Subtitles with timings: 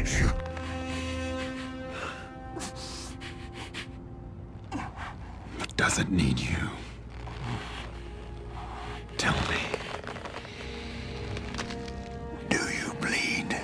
[0.00, 0.30] needs you.
[5.58, 6.56] But does it need you?
[9.18, 9.58] Tell me.
[12.48, 13.56] Do you bleed?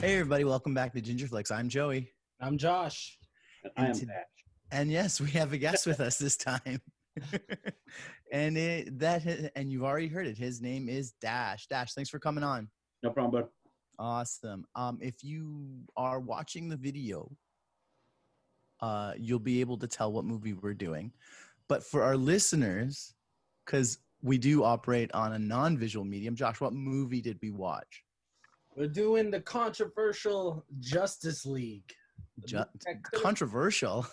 [0.00, 1.50] Hey everybody, welcome back to Gingerflix.
[1.50, 2.12] I'm Joey.
[2.40, 3.18] I'm Josh.
[3.64, 4.26] And I am And to- that.
[4.70, 6.80] And yes, we have a guest with us this time.
[8.32, 10.36] and it, that and you've already heard it.
[10.36, 11.66] His name is Dash.
[11.66, 12.68] Dash, thanks for coming on.
[13.02, 13.50] No problem, bud.
[13.98, 14.64] Awesome.
[14.76, 17.30] Um, if you are watching the video,
[18.80, 21.12] uh, you'll be able to tell what movie we're doing.
[21.68, 23.14] But for our listeners,
[23.64, 28.04] because we do operate on a non-visual medium, Josh, what movie did we watch?
[28.76, 31.92] We're doing the controversial Justice League.
[32.46, 32.64] Ju-
[33.14, 34.06] controversial.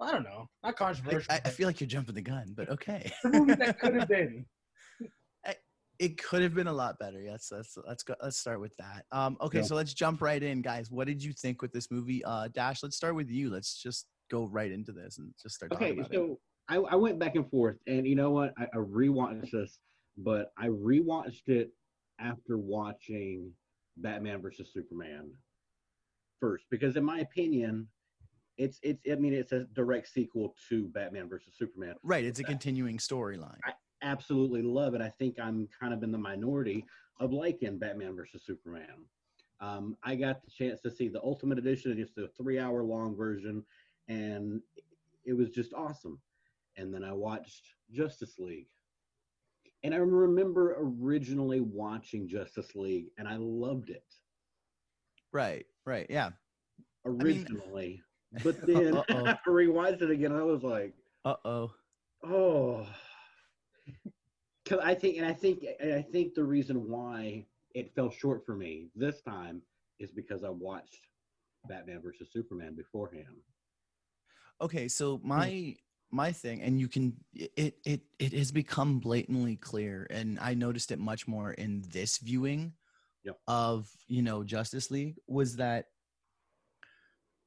[0.00, 0.48] I don't know.
[0.62, 1.32] Not I, controversial.
[1.32, 3.10] I, I feel like you're jumping the gun, but okay.
[3.22, 4.44] the movie that could have been.
[5.98, 7.20] it could have been a lot better.
[7.22, 8.14] Yes, let's let's go.
[8.22, 9.04] Let's start with that.
[9.12, 9.64] Um, okay, Yeah.
[9.64, 10.90] so let's jump right in, guys.
[10.90, 12.24] What did you think with this movie?
[12.24, 13.50] Uh, Dash, let's start with you.
[13.50, 16.14] Let's just go right into this and just start talking Okay, about it.
[16.14, 18.52] so I, I went back and forth, and you know what?
[18.58, 19.78] I, I rewatched this,
[20.16, 21.70] but I rewatched it
[22.18, 23.50] after watching
[23.98, 25.30] Batman versus Superman
[26.40, 27.86] first, because in my opinion,
[28.58, 29.02] it's it's.
[29.10, 31.94] I mean, it's a direct sequel to Batman versus Superman.
[32.02, 33.58] Right, it's a continuing storyline.
[33.64, 35.00] I absolutely love it.
[35.00, 36.84] I think I'm kind of in the minority
[37.20, 39.06] of liking Batman versus Superman.
[39.60, 43.64] Um, I got the chance to see the Ultimate Edition, just a three-hour long version,
[44.08, 44.60] and
[45.24, 46.20] it was just awesome.
[46.76, 48.66] And then I watched Justice League,
[49.84, 54.04] and I remember originally watching Justice League, and I loved it
[55.34, 56.30] Right, right, yeah.
[57.04, 58.02] mean- originally.
[58.42, 59.26] But then Uh-oh.
[59.26, 61.72] I rewatched it again, I was like, Uh oh.
[62.26, 62.86] Oh,
[64.64, 67.44] because I think, and I think, and I think the reason why
[67.74, 69.60] it fell short for me this time
[69.98, 71.00] is because I watched
[71.68, 73.36] Batman versus Superman beforehand.
[74.60, 75.28] Okay, so Hmm.
[75.28, 75.76] my
[76.10, 80.92] my thing, and you can it it it has become blatantly clear, and I noticed
[80.92, 82.72] it much more in this viewing
[83.24, 83.38] Yep.
[83.48, 85.86] of you know Justice League was that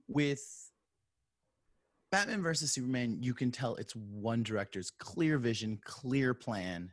[0.08, 0.67] with
[2.12, 6.92] Batman versus Superman, you can tell it's one director's clear vision, clear plan,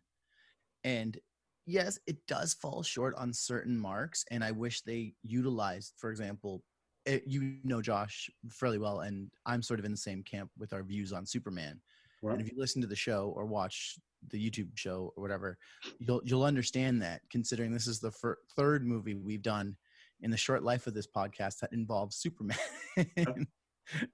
[0.82, 1.18] and
[1.66, 6.62] yes, it does fall short on certain marks, and I wish they utilized, for example,
[7.06, 10.72] it, you know Josh fairly well, and I'm sort of in the same camp with
[10.72, 11.80] our views on Superman.
[12.22, 12.32] Right?
[12.32, 13.98] And if you listen to the show or watch
[14.30, 15.58] the YouTube show or whatever,
[15.98, 17.20] you'll you'll understand that.
[17.30, 19.76] Considering this is the fir- third movie we've done
[20.22, 22.56] in the short life of this podcast that involves Superman,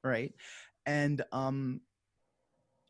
[0.04, 0.32] right?
[0.90, 1.80] And um,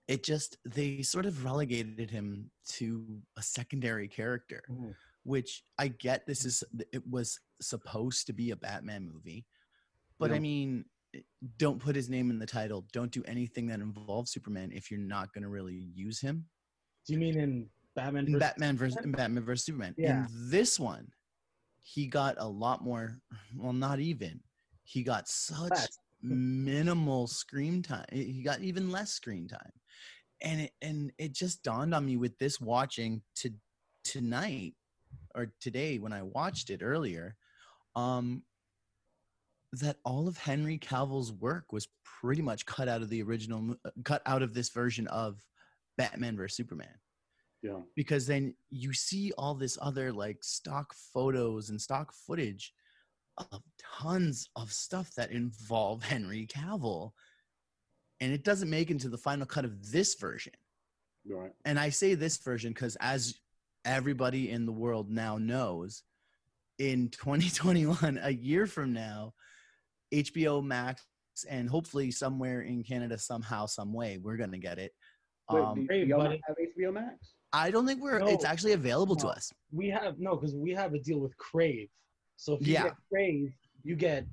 [0.09, 3.05] it just they sort of relegated him to
[3.37, 4.95] a secondary character Mhm.
[5.25, 9.47] which I get this is it was supposed to be a Batman movie,
[10.19, 10.87] but I mean,
[11.59, 12.87] don't put his name in the title.
[12.93, 15.75] Don't do anything that involves Superman if you're not going to really
[16.07, 16.49] use him.
[17.07, 18.25] Do you mean in Batman?
[18.27, 19.17] Versus Batman versus Superman?
[19.19, 19.95] Batman versus Superman.
[19.99, 20.27] Yeah.
[20.27, 21.13] In this one,
[21.83, 23.21] he got a lot more.
[23.57, 24.41] Well, not even.
[24.85, 25.99] He got such Less.
[26.23, 28.07] Minimal screen time.
[28.13, 29.73] He got even less screen time,
[30.43, 33.51] and it and it just dawned on me with this watching to
[34.05, 34.75] tonight
[35.35, 37.37] or today when I watched it earlier,
[37.97, 38.43] um,
[39.73, 43.91] that all of Henry Cavill's work was pretty much cut out of the original, uh,
[44.05, 45.45] cut out of this version of
[45.97, 46.95] Batman vs Superman
[47.63, 47.81] Yeah.
[47.95, 52.73] because then you see all this other like stock photos and stock footage
[53.39, 53.63] of
[54.01, 57.13] tons of stuff that involve Henry Cavill.
[58.21, 60.53] And it doesn't make into the final cut of this version.
[61.29, 61.53] Right.
[61.67, 63.35] and I say this version because as
[63.85, 66.03] everybody in the world now knows
[66.79, 69.35] in 2021 a year from now
[70.13, 71.05] HBO Max
[71.49, 74.93] and hopefully somewhere in Canada somehow some way we're going to get it.
[75.51, 77.35] Wait, um, do, y'all have HBO Max?
[77.53, 79.53] I don't think we're it's actually available to us.
[79.73, 81.89] We have no, because we have a deal with Crave.
[82.41, 82.85] So if you Yeah.
[82.85, 83.53] get Crave,
[83.83, 84.27] you get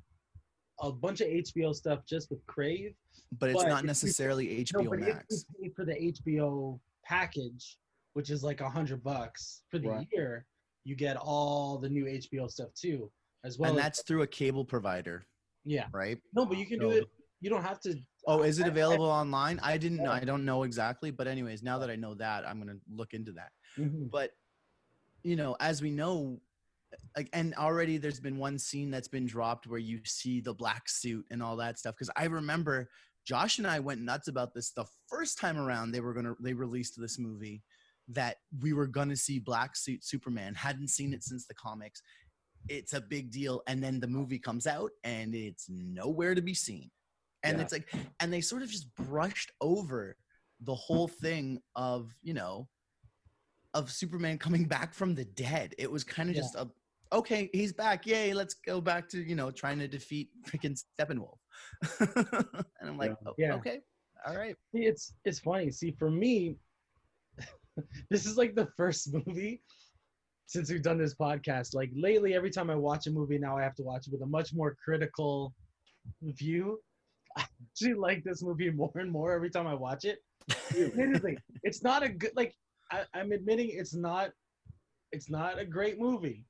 [0.80, 2.94] a bunch of HBO stuff just with Crave.
[3.38, 5.26] but it's But not you- necessarily No, HBO but Max.
[5.28, 7.78] if you pay for the HBO package,
[8.14, 10.08] which is like a hundred bucks for the Right.
[10.10, 10.46] year,
[10.84, 13.12] you get all the new HBO stuff too,
[13.44, 13.70] as well.
[13.72, 15.26] and as- that's through a cable provider,
[15.64, 15.88] yeah.
[15.92, 16.18] right?
[16.32, 17.04] No, but you can do it.
[17.40, 18.00] You don't have to.
[18.26, 19.58] Oh, is it I- I- available online?
[19.60, 20.10] I didn't know.
[20.10, 23.32] I don't know exactly, but anyways, now that I know that, I'm gonna look into
[23.32, 23.52] that.
[23.76, 24.10] Mhm.
[24.10, 24.32] But
[25.24, 26.40] you know, as we know,
[27.32, 31.24] and already there's been one scene that's been dropped where you see the black suit
[31.30, 31.94] and all that stuff.
[31.94, 32.88] Because I remember
[33.26, 36.54] Josh and I went nuts about this the first time around they were gonna they
[36.54, 37.62] released this movie
[38.08, 40.54] that we were gonna see Black Suit Superman.
[40.54, 42.00] Hadn't seen it since the comics.
[42.68, 46.54] It's a big deal, and then the movie comes out and it's nowhere to be
[46.54, 46.90] seen.
[47.42, 47.62] And Yeah.
[47.64, 50.16] it's like, and they sort of just brushed over
[50.60, 52.68] the whole thing of you know
[53.78, 55.74] of Superman coming back from the dead.
[55.78, 56.42] It was kind of Yeah.
[56.42, 56.68] just a
[57.10, 58.04] okay, he's back.
[58.06, 61.38] Yay, let's go back to, you know, trying to defeat freaking Steppenwolf.
[62.80, 63.28] and I'm like, Yeah.
[63.30, 63.54] "Oh, Yeah.
[63.54, 63.80] okay.
[64.26, 64.56] All right.
[64.74, 65.70] See, it's it's funny.
[65.70, 66.56] See, for me,
[68.10, 69.62] this is like the first movie
[70.46, 71.74] since we've done this podcast.
[71.74, 74.22] Like lately, every time I watch a movie now, I have to watch it with
[74.22, 75.54] a much more critical
[76.22, 76.80] view.
[77.36, 80.18] I actually like this movie more and more every time I watch it.
[80.74, 82.54] Admittedly, it's not a good like.
[82.90, 84.30] I, I'm admitting it's not.
[85.12, 86.44] It's not a great movie,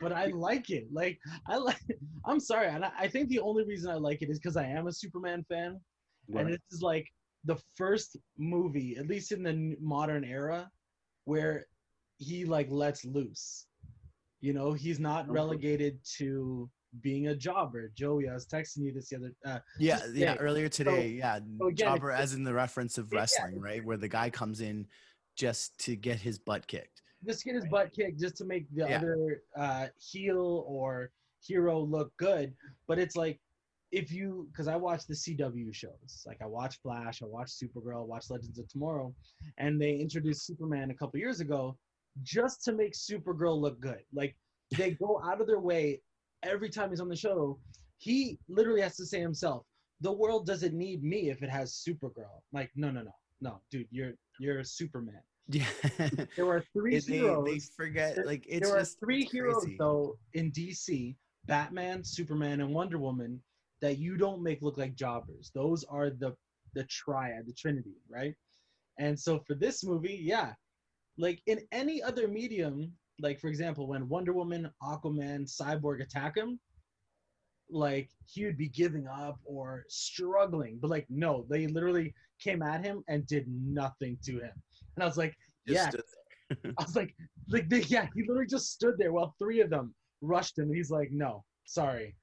[0.00, 0.88] but I like it.
[0.92, 1.80] Like I like.
[2.24, 4.66] I'm sorry, and I, I think the only reason I like it is because I
[4.66, 5.80] am a Superman fan
[6.32, 6.42] Right.
[6.44, 7.06] and this is like
[7.44, 10.70] the first movie at least in the modern era
[11.24, 11.66] where
[12.18, 13.66] he like lets loose
[14.40, 19.08] you know he's not relegated to being a jobber joey i was texting you this
[19.08, 20.34] the other uh Yeah, yeah.
[20.34, 23.20] Earlier today, yeah, so again, jobber as in the reference of Yeah, yeah.
[23.20, 23.84] wrestling, right?
[23.84, 24.86] Where the guy comes in
[25.40, 27.02] just to get his butt kicked.
[27.26, 28.98] just get his butt kicked just to make the Yeah.
[28.98, 31.10] other uh heel or
[31.48, 32.54] hero look good.
[32.88, 33.38] But it's like
[33.92, 36.12] if you because i watch the cw shows.
[36.26, 39.14] Like i watch flash i watch supergirl watch legends of tomorrow.
[39.58, 41.76] And they introduced superman a couple years ago
[42.22, 44.02] just to make supergirl look good.
[44.12, 44.36] Like
[44.76, 46.00] they go out of their way
[46.42, 47.58] every time he's on the show.
[47.98, 49.64] He literally has to say himself
[50.02, 52.36] the world doesn't need me if it has supergirl.
[52.52, 55.64] Like no no no no dude you're you're superman Yeah.
[56.36, 59.76] there are three they, heroes they forget there- like it's there are three heroes crazy.
[59.78, 61.16] though in DC:
[61.46, 63.42] Batman, Superman, and Wonder Woman
[63.80, 65.50] that you don't make look like jobbers.
[65.54, 66.36] Those are the
[66.74, 68.34] the triad, the trinity, right?
[68.98, 70.52] And so for this movie, yeah,
[71.18, 76.60] like in any other medium, like for example, when Wonder Woman, Aquaman, Cyborg attack him,
[77.70, 82.84] like he would be giving up or struggling, but like no, they literally came at
[82.84, 84.52] him and did nothing to him.
[85.00, 85.34] And I was like,
[85.66, 85.90] yeah,
[86.78, 87.14] I was like,
[87.48, 90.76] like they, yeah, he literally just stood there while three of them rushed him, and
[90.76, 92.14] he's like, no, sorry,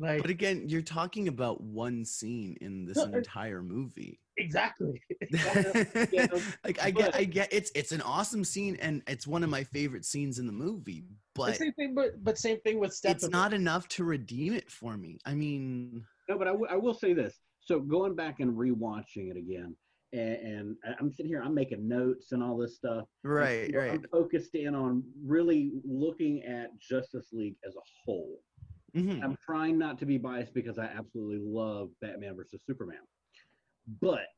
[0.00, 4.18] like But again, you're talking about one scene in this entire movie.
[4.36, 5.00] exactly.
[5.30, 6.26] Yeah,
[6.64, 9.48] like I but- get, I get it's it's an awesome scene and it's one of
[9.50, 11.04] my favorite scenes in the movie.
[11.36, 13.10] But same thing, but but same thing with Steppenwolf.
[13.14, 15.20] it's not enough to redeem it for me.
[15.24, 17.38] I mean, No, but I, w- I will say this.
[17.60, 19.76] So going back and rewatching it again,
[20.14, 23.06] and, and I'm sitting here, I'm making notes and all this stuff.
[23.22, 23.90] right, so right.
[23.90, 28.40] I'm focused in on really looking at Justice League as a whole.
[28.94, 29.22] Mhm.
[29.24, 33.00] I'm trying not to be biased because I absolutely love Batman versus Superman.
[34.00, 34.28] But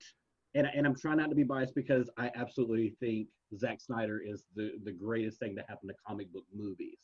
[0.54, 4.44] and and I'm trying not to be biased because I absolutely think Zack Snyder is
[4.54, 6.98] the the greatest thing to happen to comic book movies.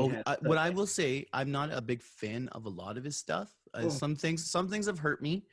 [0.00, 3.04] Oh, I, what I will say, I'm not a big fan of a lot of
[3.04, 3.54] his stuff.
[3.72, 3.88] Uh, Oh.
[3.88, 5.46] Some things, some things have hurt me,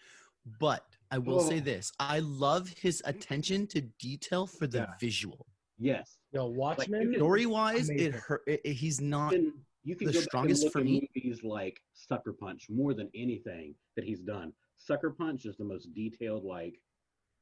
[0.60, 1.62] but I will say Oh.
[1.62, 4.94] this: I love his attention to detail for the Yeah.
[5.00, 5.46] visual.
[5.78, 6.18] yes.
[6.32, 7.12] Yo, Watchmen.
[7.12, 8.14] can- Story wise, it Amazing.
[8.14, 8.44] hurt.
[8.48, 9.32] It, it- he's not.
[9.34, 9.54] can,
[9.84, 12.70] you can the go back and strongest look for at me- movies like Sucker Punch
[12.70, 14.52] more than anything that he's done.
[14.76, 16.82] Sucker Punch is the most detailed, like,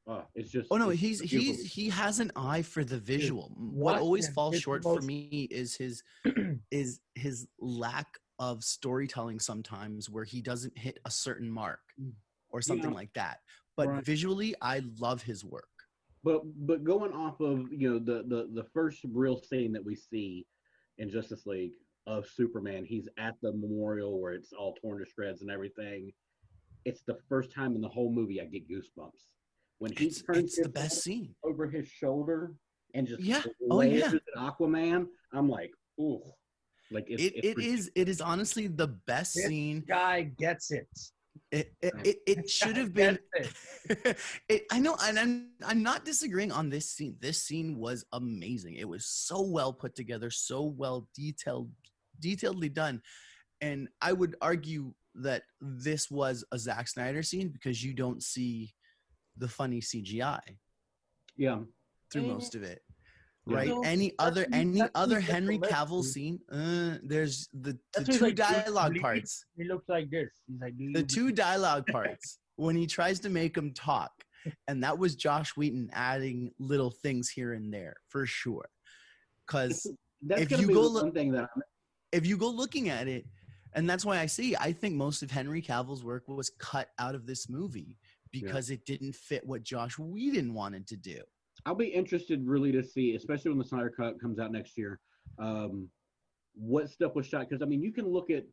[0.06, 0.68] oh, it's just.
[0.70, 1.54] Oh no, it's he's beautiful.
[1.62, 3.50] he's he has an eye for the visual.
[3.56, 6.02] What always falls is the short for me is his
[6.70, 8.06] is his lack
[8.40, 12.12] of storytelling sometimes where he doesn't hit a certain mark Mm.
[12.54, 12.96] Or something Yeah.
[12.96, 13.40] like that.
[13.76, 14.04] But Right.
[14.04, 15.68] visually, I love his work.
[16.22, 19.94] But but going off of you know the the the first real scene that we
[19.96, 20.46] see
[20.98, 21.72] in Justice League
[22.06, 26.12] of Superman, he's at the memorial where it's all torn to shreds and everything.
[26.84, 29.22] It's the first time in the whole movie I get goosebumps
[29.78, 31.34] when he It's, turns it's the best head scene.
[31.42, 32.54] over his shoulder
[32.94, 33.42] and just Yeah.
[33.70, 34.12] Oh, yeah.
[34.14, 35.08] at Aquaman.
[35.32, 36.22] I'm like, ooh,
[36.90, 39.80] like it's, It, it's it is it is honestly the best This scene.
[39.86, 40.88] guy gets it.
[41.50, 43.18] It it, it, it should have been.
[44.48, 47.16] it, I know, and I'm I'm not disagreeing on this scene.
[47.20, 48.74] This scene was amazing.
[48.74, 51.70] It was so well put together, so well detailed,
[52.20, 53.02] detailedly done,
[53.60, 58.74] and I would argue that this was a Zack Snyder scene because you don't see
[59.36, 60.40] the funny CGI
[61.36, 61.58] yeah.
[62.12, 62.82] through most of it.
[63.46, 63.56] Yeah.
[63.56, 63.68] Right?
[63.68, 66.12] No, Any other any other he gets the Henry Cavill dude.
[66.12, 66.38] scene?
[66.50, 69.44] Uh, there's the, the That's when he's two like, dialogue believe?" parts.
[69.56, 70.30] He looks like this.
[70.46, 74.12] He's like, "Do the you two dialogue parts when he tries to make him talk
[74.68, 78.68] and that was josh whedon adding little things here and there for sure
[79.46, 79.86] because
[80.22, 81.62] That's If gonna you be go the one thing that I'm,
[82.12, 83.24] if you go looking at it
[83.74, 87.14] and that's why i see i think most of henry cavill's work was cut out
[87.14, 87.96] of this movie
[88.34, 91.20] because it didn't fit what Josh Whedon wanted to do.
[91.66, 95.00] I'll be interested really to see, especially when the Snyder Cut comes out next year,
[95.38, 95.88] um,
[96.54, 97.48] what stuff was shot.
[97.48, 98.44] Because I mean, you can look at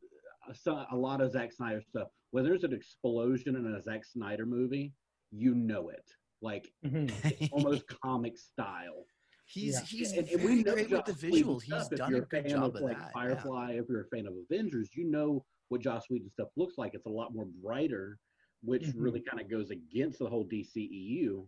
[0.67, 2.07] a, a lot of Zack Snyder stuff.
[2.31, 4.93] When there's an explosion in a Zack Snyder movie,
[5.31, 6.05] you know it,
[6.41, 7.49] like Mhm.
[7.51, 9.05] almost comic style.
[9.45, 9.81] he's Yeah.
[9.85, 11.59] he's And- and very know great with the Joss Whedon visual.
[11.59, 11.89] He's stuff.
[11.91, 13.07] Done a good fan job of like that.
[13.07, 13.11] yeah.
[13.11, 16.93] Firefly, if you're a fan of Avengers, you know what Joss Whedon stuff looks like.
[16.93, 18.17] It's a lot more brighter,
[18.63, 18.93] which Mhm.
[18.95, 21.45] really kind of goes against the whole DCEU.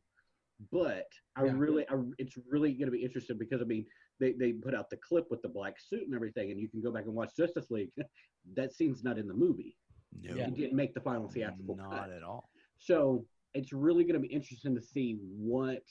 [0.72, 1.54] But I Yeah.
[1.56, 3.86] really, I, it's really going to be interesting because I mean,
[4.20, 6.82] they they put out the clip with the black suit and everything, and you can
[6.82, 7.92] go back and watch Justice League.
[8.56, 9.76] that scene's not in the movie.
[10.22, 10.48] No, Yeah.
[10.48, 12.12] It didn't make the final theatrical not cut.
[12.12, 12.50] at all.
[12.78, 15.84] So it's really going to be interesting to see what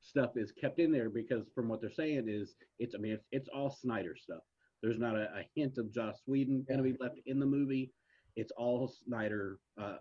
[0.00, 3.26] stuff is kept in there because from what they're saying is it's I mean it's,
[3.32, 4.42] it's all Snyder stuff.
[4.82, 7.92] There's not a, a hint of Joss Whedon going to be left in the movie.
[8.36, 9.96] It's all Snyder, uh,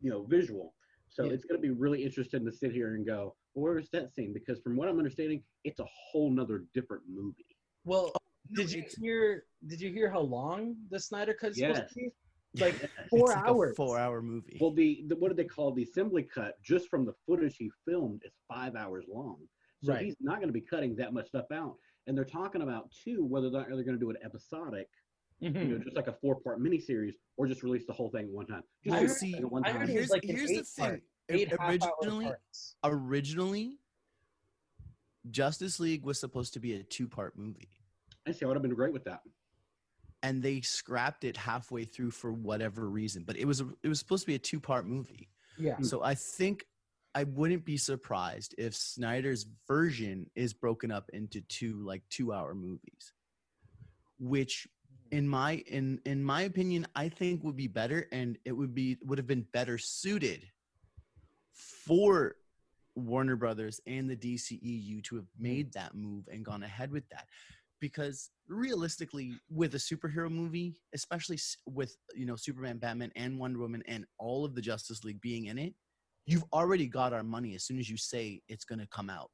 [0.00, 0.74] you know, visual.
[1.16, 1.32] So Yeah.
[1.32, 4.34] it's going to be really interesting to sit here and go, well, where's that scene?
[4.34, 7.56] Because from what I'm understanding, it's a whole nother different movie.
[7.84, 8.18] Well, oh,
[8.50, 9.44] No, did you hear?
[9.66, 12.10] Did you hear how long the Snyder Cut is supposed to be?
[12.60, 13.72] Like four It's like hours.
[13.72, 14.58] A four-hour movie.
[14.60, 16.62] Well, the, the what do they call the assembly cut?
[16.62, 19.38] Just from the footage he filmed is five hours long.
[19.82, 20.04] So Right.
[20.04, 21.76] he's not going to be cutting that much stuff out.
[22.06, 24.88] And they're talking about too whether they're, they're going to do it episodic,
[25.40, 25.68] you Mhm.
[25.68, 28.62] know, just like a four-part miniseries, or just release the whole thing at one time.
[28.84, 31.02] Just I do heard- the thing at I heard here's like here's the eight-part- thing.
[31.28, 32.32] Eight originally,
[32.84, 33.78] originally,
[35.30, 37.68] Justice League was supposed to be a two-part movie.
[38.26, 38.44] I see.
[38.44, 39.22] I would have been great with that.
[40.22, 43.22] and they scrapped it halfway through for whatever reason.
[43.22, 45.28] But it was a, it was supposed to be a two part movie.
[45.58, 45.78] Yeah.
[45.82, 46.66] So I think
[47.14, 52.54] I wouldn't be surprised if Snyder's version is broken up into two like two hour
[52.54, 53.12] movies,
[54.18, 54.66] which
[55.10, 58.98] in my in in my opinion I think would be better and it would be
[59.04, 60.44] would have been better suited
[61.52, 62.36] for
[62.94, 65.42] Warner Brothers and the DCEU to have hmm.
[65.42, 67.26] made that move and gone ahead with that.
[67.80, 73.82] Because realistically with a superhero movie especially with you know superman batman and wonder woman
[73.86, 75.74] and all of the justice league being in it
[76.26, 79.30] you've already got our money as soon as you say it's going to come out.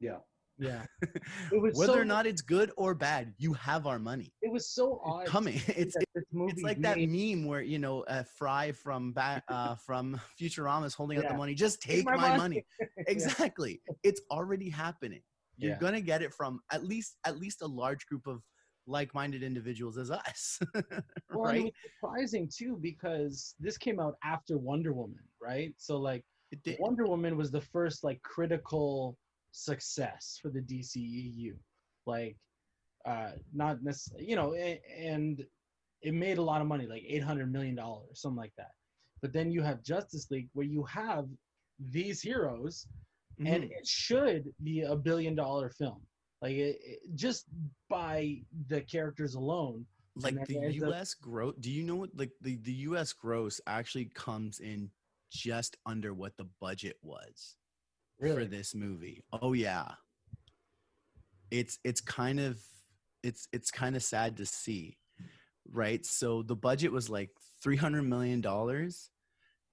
[0.00, 0.18] Yeah.
[0.58, 0.84] Yeah.
[1.52, 4.50] It was whether so- or not it's good or bad you have our money It
[4.50, 5.22] was so odd.
[5.22, 5.96] it's coming it's
[6.32, 10.86] movie it's like that meme where you know uh, fry from ba- uh, from futurama
[10.86, 12.38] is holding out the money just take my my, money.
[12.38, 12.64] money
[13.06, 15.20] exactly it's already happening
[15.58, 15.78] you're Yeah.
[15.78, 18.42] gonna get it from at least at least a large group of
[18.86, 24.58] like-minded individuals as us Well, it right was surprising too because this came out after
[24.58, 25.74] Wonder Woman, right?
[25.76, 26.24] So like.
[26.78, 29.18] Wonder Woman was the first like critical
[29.56, 31.54] success for the DCEU.
[32.06, 32.36] Like
[33.06, 35.44] uh not necessarily, you know, a- and
[36.02, 38.72] it made a lot of money, like 800 million dollars, something like that.
[39.22, 41.26] But then you have Justice League where you have
[41.78, 42.86] these heroes
[43.38, 43.70] and Mhm.
[43.70, 46.06] it should be a billion dollar film.
[46.42, 47.46] Like it, it- just
[47.88, 49.86] by the characters alone.
[50.16, 54.06] like the it us gross do you know what like the, the us gross actually
[54.06, 54.90] comes in
[55.30, 57.56] just under what the budget was
[58.18, 59.22] for this movie.
[59.32, 59.92] Oh yeah.
[61.50, 62.58] It's it's kind of
[63.22, 64.98] it's it's kind of sad to see
[65.72, 66.04] right?
[66.04, 67.30] So the budget was like
[67.62, 69.10] 300 million dollars.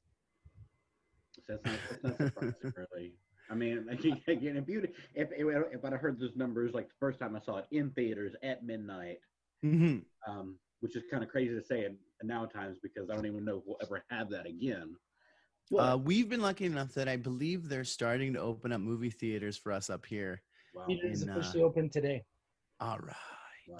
[1.47, 3.13] That's not, that's not surprising, really.
[3.49, 3.87] I mean,
[4.27, 7.39] again, if you if if I'd have heard those numbers like the first time I
[7.39, 9.19] saw it in theaters at midnight,
[9.63, 10.03] Mhm.
[10.27, 13.45] um, which is kind of crazy to say in now times because I don't even
[13.45, 14.95] know if we'll ever have that again.
[15.71, 19.09] But, uh, we've been lucky enough that i believe they're starting to open up movie
[19.09, 20.43] theaters for us up here
[20.75, 22.23] wow, It is in, uh, officially open today.
[22.79, 23.15] all right
[23.67, 23.79] wow.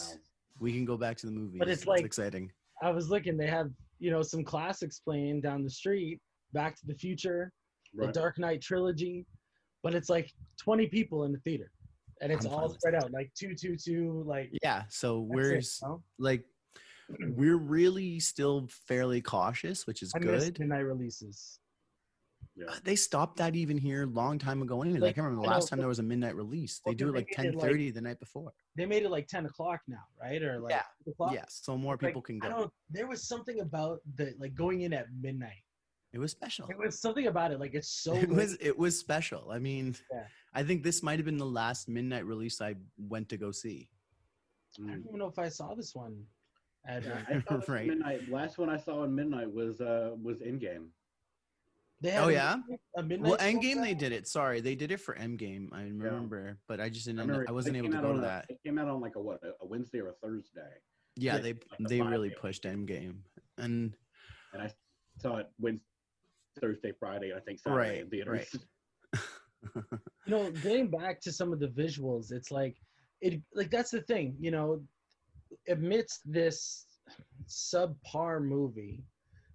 [0.60, 3.38] we can go back to the movies But it's That's like- exciting I was looking,
[3.38, 3.70] they have,
[4.00, 6.20] you know, some classics playing down the street,
[6.54, 7.52] Back to the Future,
[7.94, 9.26] the Dark Knight trilogy,
[9.86, 11.72] but it's like 20 people in the theater.
[12.22, 13.04] And it's I'm all spread that.
[13.04, 16.04] out like two, two, two, like yeah so that's we're it, s- you know?
[16.18, 16.44] like
[17.36, 21.60] we're really still fairly cautious which is I good midnight releases.
[22.58, 22.74] Yeah.
[22.86, 24.82] They stopped that even here a long time ago.
[24.82, 26.80] Anyways, I can't remember the I know, last time there was a midnight release.
[26.86, 28.54] They well, do it like made ten it, like- thirty the night before.
[28.78, 30.42] They made it like ten o'clock now, right?
[30.42, 30.84] Or like Yeah.
[31.06, 31.34] 8 o'clock.
[31.34, 32.58] Yes, so more Like, people can I go.
[32.58, 32.74] don't.
[32.90, 35.64] There was something about the like going in at midnight.
[36.16, 36.66] It was special.
[36.70, 37.60] It was something about it.
[37.60, 38.16] Like it's so.
[38.16, 39.50] it was it was special.
[39.52, 40.24] I mean, Yeah.
[40.54, 43.90] I think this might have been the last midnight release I went to go see.
[44.80, 44.88] I Mm.
[44.88, 46.26] don't even know if I saw this one.
[46.88, 47.88] At, Yeah, uh, I saw Right.
[47.88, 48.30] midnight.
[48.30, 50.88] Last one I saw in midnight was uh was Endgame.
[52.00, 52.56] they Oh, yeah?
[52.96, 53.30] A midnight.
[53.32, 54.26] Well, show Endgame for they did it.
[54.30, 55.68] Sorry, they did it for Endgame.
[55.74, 57.20] I remember, but I just didn't.
[57.20, 58.46] I, remember I wasn't able to go to on a- that.
[58.48, 60.62] It came out on like a what a, a Wednesday or a Thursday,
[61.18, 61.42] Yeah, Yeah.
[61.42, 62.36] they Like they really day.
[62.40, 63.18] pushed Endgame,
[63.58, 63.98] and
[64.54, 64.72] and I
[65.20, 65.84] saw it Wednesday,
[66.62, 68.48] Thursday, Friday, I think Saturday Right, in theaters.
[69.14, 69.24] right.
[69.76, 72.76] you know getting back to some of the visuals it's like
[73.22, 74.80] it like that's the thing you know
[75.70, 76.86] amidst this
[77.48, 79.04] subpar movie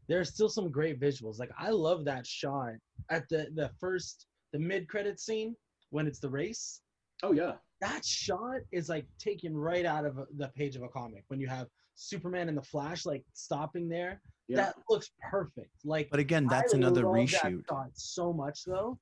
[0.08, 2.72] there's still some great visuals like i love that shot
[3.10, 5.54] at the the first the mid-credit scene
[5.90, 6.80] when it's the race
[7.22, 11.22] Oh yeah, that shot is like taken right out of the page of a comic
[11.28, 11.66] when you have
[11.96, 14.56] superman and the flash like stopping there yeah.
[14.56, 17.90] that looks perfect like but again, that's I another love that reshoot.
[17.94, 18.98] so much though.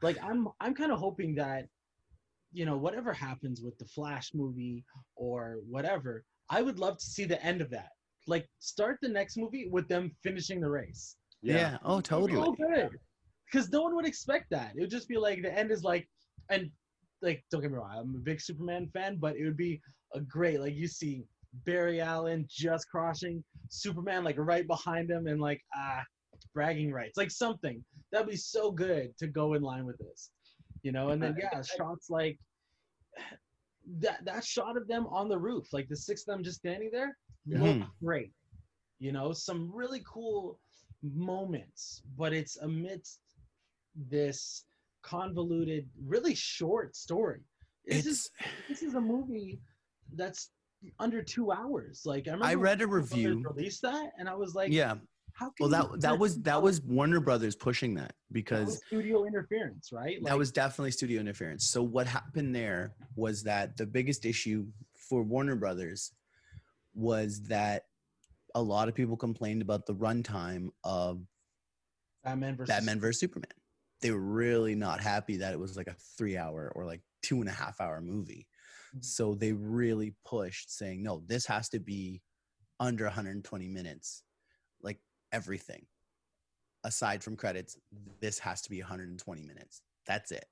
[0.00, 1.66] Like I'm I'm kind of hoping that
[2.52, 4.84] you know whatever happens with the Flash movie
[5.16, 7.88] or whatever, I would love to see the end of that.
[8.26, 11.16] Like start the next movie with them finishing the race.
[11.42, 11.78] Yeah.
[11.84, 12.40] Oh, totally.
[12.40, 12.90] So good.
[13.50, 14.72] Because no one would expect that.
[14.76, 16.08] It would just be like the end is like
[16.50, 16.70] and
[17.22, 19.80] like don't get me wrong, I'm a big Superman fan, but it would be
[20.14, 21.24] a great like you see
[21.64, 26.02] Barry Allen just crossing Superman like right behind him and like ah
[26.54, 27.82] bragging rights like something.
[28.10, 30.30] That'd be so good to go in line with this
[30.82, 31.10] you know?
[31.10, 32.38] And then yeah shots like
[34.00, 36.90] that that shot of them on the roof like the six of them just standing
[36.92, 37.16] there
[37.46, 37.90] look Mhm.
[38.02, 38.32] great
[38.98, 39.32] you know?
[39.32, 40.58] Some really cool
[41.02, 43.20] moments but it's amidst
[43.94, 44.64] this
[45.02, 47.40] convoluted really short story.
[47.86, 48.30] This is
[48.68, 49.60] this is a movie
[50.14, 50.50] that's
[50.98, 53.42] under two hours like i, remember I read a review.
[53.48, 54.94] released that and i was like yeah.
[55.34, 59.24] how Well, that that was that was Warner Brothers pushing that that because was studio
[59.24, 61.70] interference right that was definitely studio interference.
[61.70, 66.12] So what happened there was that the biggest issue for Warner Brothers
[66.94, 67.84] was that
[68.54, 71.20] a lot of people complained about the runtime of
[72.24, 73.50] batman versus Batman vs Superman.
[74.00, 77.40] They were really not happy that it was like a three hour or like two
[77.40, 78.46] and a half hour movie.
[78.96, 79.04] Mhm.
[79.04, 82.22] So they really pushed saying, no, this has to be
[82.80, 84.22] under 120 minutes,
[84.82, 84.98] like
[85.32, 85.86] everything.
[86.84, 87.78] Aside from credits,
[88.20, 89.82] this has to be 120 minutes.
[90.06, 90.46] That's it.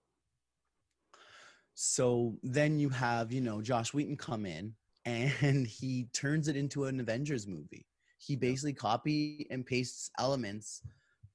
[1.74, 4.74] So then you have, you know, Josh Whedon come in
[5.04, 7.86] and he turns it into an Avengers movie.
[8.18, 10.82] He basically copy and pastes elements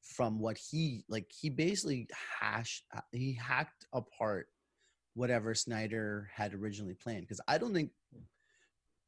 [0.02, 2.08] from what he like he basically
[2.40, 4.48] hash he hacked apart
[5.16, 7.92] whatever Snyder had originally planned because I don't think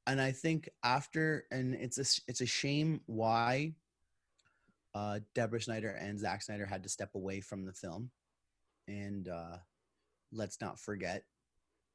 [0.07, 3.73] and I think after and it's a it's a shame why
[4.95, 8.09] uh Deborah Snyder and Zack Snyder had to step away from the film.
[8.87, 9.57] And uh
[10.31, 11.25] let's not forget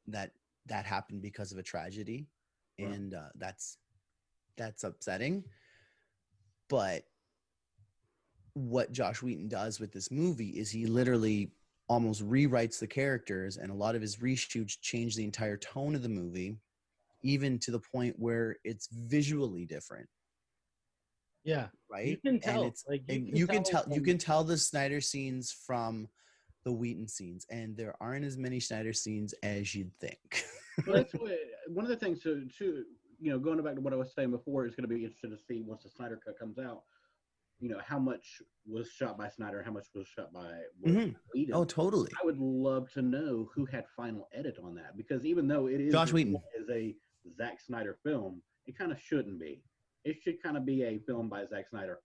[0.09, 0.33] that
[0.67, 2.29] that happened because of a tragedy.
[2.79, 2.93] Right.
[2.93, 3.79] and uh that's
[4.59, 5.45] that's upsetting.
[6.69, 7.05] But
[8.53, 11.53] what Josh Whedon does with this movie is he literally
[11.89, 16.03] almost rewrites the characters and a lot of his reshoots change the entire tone of
[16.03, 16.57] the movie
[17.23, 20.09] even to the point where it's visually different.
[21.45, 22.07] Yeah right?
[22.07, 25.01] you can tell and it's like and you can tell you can tell the Snyder
[25.01, 26.09] scenes from
[26.65, 30.45] the Whedon scenes and there aren't as many Snyder scenes as you'd think.
[30.87, 31.33] Well, that's what,
[31.69, 32.85] one of the things to, to
[33.21, 35.31] you know going back to what I was saying before is going to be interesting
[35.31, 36.85] to see once the Snyder cut comes out.
[37.63, 40.51] You know how much was shot by Snyder, how much was shot by
[40.85, 41.15] Mhm.
[41.33, 41.55] Whedon.
[41.55, 45.47] oh totally I would love to know who had final edit on that because even
[45.47, 46.37] though it is Josh Whedon.
[46.59, 46.97] is a
[47.37, 49.63] Zack Snyder film, it kind of shouldn't be.
[50.05, 52.01] It should kind of be a film by Zack Snyder,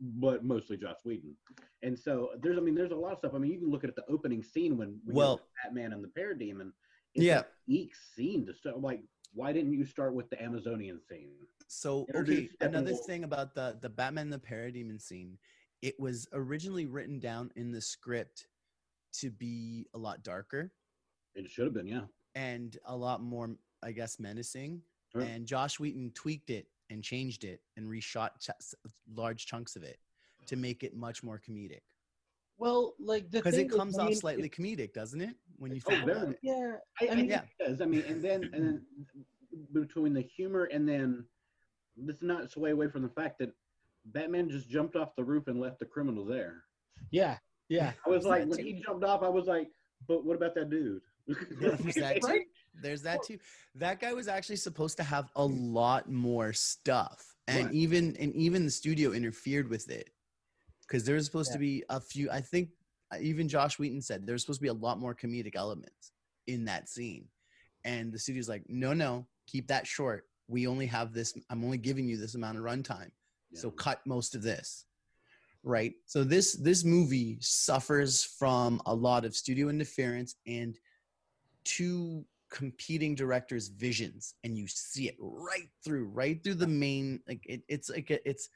[0.00, 1.34] but mostly Josh Whedon.
[1.82, 3.32] And so there's, I mean, there's a lot of stuff.
[3.34, 6.08] I mean, you can look at the opening scene when, when Well- Batman and the
[6.08, 6.72] Parademon.
[7.14, 7.44] It's Yeah.
[7.64, 8.78] unique scene to start.
[8.80, 11.32] Like, why didn't you start with the Amazonian scene?
[11.72, 15.38] So okay, another thing about the the Batman the Parademon scene,
[15.82, 18.48] it was originally written down in the script
[19.12, 20.72] to be a lot darker
[21.36, 22.02] It should have been, yeah.
[22.34, 23.50] and a lot more,
[23.84, 24.82] I guess, menacing.
[25.12, 25.22] Sure.
[25.22, 28.50] And Josh Whedon tweaked it and changed it and reshot ch-
[29.14, 29.98] large chunks of it
[30.46, 31.82] to make it much more comedic.
[32.58, 35.36] well like the Because it comes I off mean, sligely it- comedic, doesn't it?
[35.56, 36.38] When you Oh, about it.
[36.42, 37.80] yeah I, I mean, think it does.
[37.80, 38.82] I mean, and then and then
[39.72, 41.24] between the humor and then
[42.04, 43.50] let's not sway away from the fact that
[44.06, 46.64] Batman just jumped off the roof and left the criminal there.
[47.10, 47.36] yeah
[47.68, 47.92] Yeah.
[48.06, 48.64] I was like, when too.
[48.64, 49.68] he jumped off, I was like,
[50.08, 51.02] but what about that dude?
[51.26, 52.42] There's that too.
[52.82, 53.38] There's that too.
[53.74, 57.74] That guy was actually supposed to have a lot more stuff, and Right.
[57.74, 60.10] even and even the studio interfered with it
[60.82, 62.30] because there was supposed to be a few.
[62.30, 62.70] I think
[63.20, 66.12] even Josh Whedon said there's supposed to be a lot more comedic elements
[66.46, 67.28] in that scene,
[67.84, 70.24] and the studio's like, no, no, keep that short.
[70.50, 71.36] We only have this.
[71.48, 73.10] I'm only giving you this amount of runtime,
[73.54, 74.84] so cut most of this.
[75.62, 75.94] Right.
[76.06, 80.76] So this this movie suffers from a lot of studio interference and
[81.64, 87.20] two competing directors' visions, and you see it right through, right through the main.
[87.28, 88.48] Like it, it's like a, it's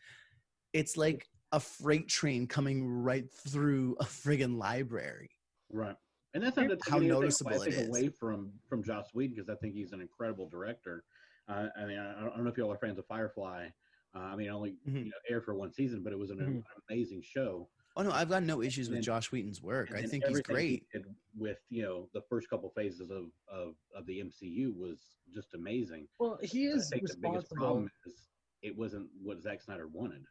[0.72, 5.30] it's like a freight train coming right through a friggin' library.
[5.70, 5.96] Right.
[6.34, 7.88] And that's not How noticeable away, I it think is.
[7.88, 11.04] away from from Joss Whedon because I think he's an incredible director.
[11.48, 13.68] Uh, I mean, I, I don't know if y'all are fans of Firefly.
[14.14, 14.98] Uh, I mean, it only Mhm.
[14.98, 16.64] you know, aired for one season, but it was an Mhm.
[16.88, 17.68] amazing show.
[17.96, 19.92] Oh no, I've got no issues with Josh Whedon's work.
[19.92, 20.84] I think he's great.
[20.92, 25.16] he did with you know the first couple phases of of, of the MCU was
[25.32, 26.08] just amazing.
[26.18, 28.28] Well, he I is think the biggest problem is
[28.62, 30.24] it wasn't what Zack Snyder wanted.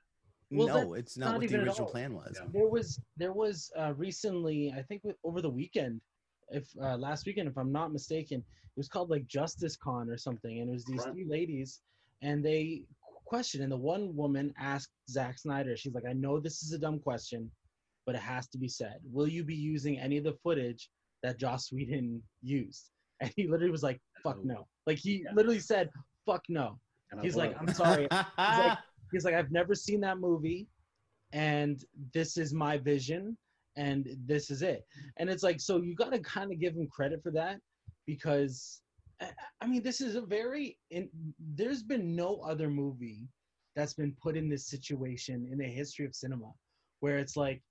[0.51, 2.37] Well, no, it's not, not what the original plan was.
[2.39, 2.47] Yeah.
[2.51, 6.01] There was there was uh, recently, I think w- over the weekend,
[6.53, 10.17] if uh, last weekend, if I'm not mistaken, it was called like Justice Con or
[10.17, 11.13] something, and it was these Right.
[11.13, 11.81] three ladies,
[12.21, 12.83] and they
[13.25, 16.77] questioned, and the one woman asked Zack Snyder, she's like, I know this is a
[16.79, 17.49] dumb question,
[18.05, 18.97] but it has to be said.
[19.11, 20.89] Will you be using any of the footage
[21.23, 22.89] that Joss Whedon used?
[23.21, 24.67] And he literally was like, fuck no.
[24.87, 25.33] Like he Yeah.
[25.33, 25.89] literally said,
[26.25, 26.79] fuck no.
[27.11, 27.55] And He's like.
[27.59, 28.07] I'm sorry.
[28.37, 28.77] like-
[29.11, 30.67] He's like, I've never seen that movie,
[31.31, 33.37] and this is my vision,
[33.75, 34.85] and this is it.
[35.17, 37.59] And it's like, so you got to kind of give him credit for that,
[38.05, 38.81] because,
[39.61, 40.77] I- mean, this is a very.
[40.91, 41.09] In,
[41.55, 43.27] there's been no other movie
[43.75, 46.51] that's been put in this situation in the history of cinema,
[46.99, 47.61] where it's like,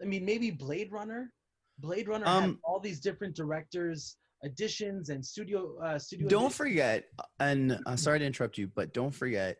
[0.00, 1.32] I mean, maybe Blade Runner.
[1.78, 6.28] Blade Runner had Um, all these different directors, additions, and studio uh, studio.
[6.28, 7.04] don't forget
[7.40, 9.58] and uh, sorry to interrupt you but don't forget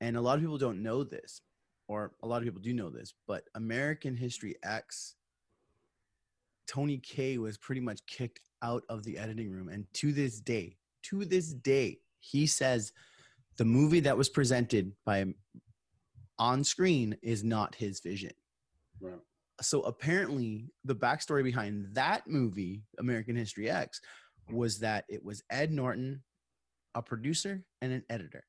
[0.00, 1.40] and a lot of people don't know this
[1.88, 5.14] or a lot of people do know this but american history x
[6.66, 10.76] tony kaye was pretty much kicked out of the editing room and to this day
[11.02, 12.92] to this day he says
[13.56, 15.24] the movie that was presented by
[16.38, 18.32] on screen is not his vision
[19.00, 19.20] Right.
[19.60, 24.00] so apparently the backstory behind that movie american history x
[24.50, 26.22] was that it was ed norton
[26.94, 28.44] a producer and an editor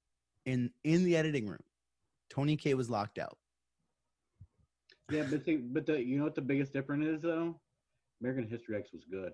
[0.45, 1.63] in in the editing room
[2.29, 3.37] tony kaye was locked out
[5.11, 7.59] Yeah, but but the you know what the biggest difference is though?
[8.21, 9.31] American History X was good.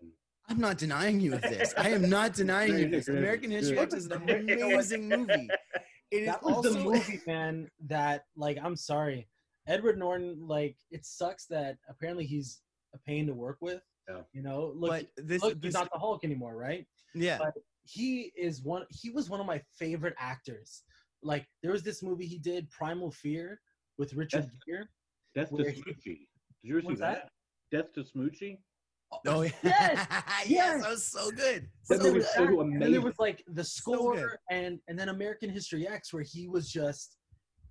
[0.50, 3.94] i'm not denying you of this i am not denying you this american history x
[3.94, 5.48] is an amazing movie
[6.12, 7.68] it is that was also the movie, man.
[7.88, 9.28] That like, I'm sorry,
[9.68, 10.38] Edward Norton.
[10.46, 12.62] Like, it sucks that apparently he's
[12.94, 13.82] a pain to work with.
[14.08, 14.18] Yeah.
[14.32, 16.86] You know, look, but this, look, this he's not the Hulk anymore, right?
[17.16, 18.84] yeah but- He is one.
[18.92, 20.84] He was one of my favorite actors.
[21.24, 23.60] Like, there was this movie he did, Primal Fear,
[23.98, 24.84] with Richard That's- Gere.
[25.34, 26.04] Death to Where he- Smoochie.
[26.06, 26.28] Did
[26.62, 27.30] you ever see that?
[27.72, 27.76] that?
[27.76, 28.60] Death to Smoochy.
[29.28, 30.82] Oh yeah Yes, yes, yes.
[30.82, 33.44] that was so good so there was was so that, and then there was like
[33.48, 34.30] the score good.
[34.52, 37.18] and and then American History X where he was just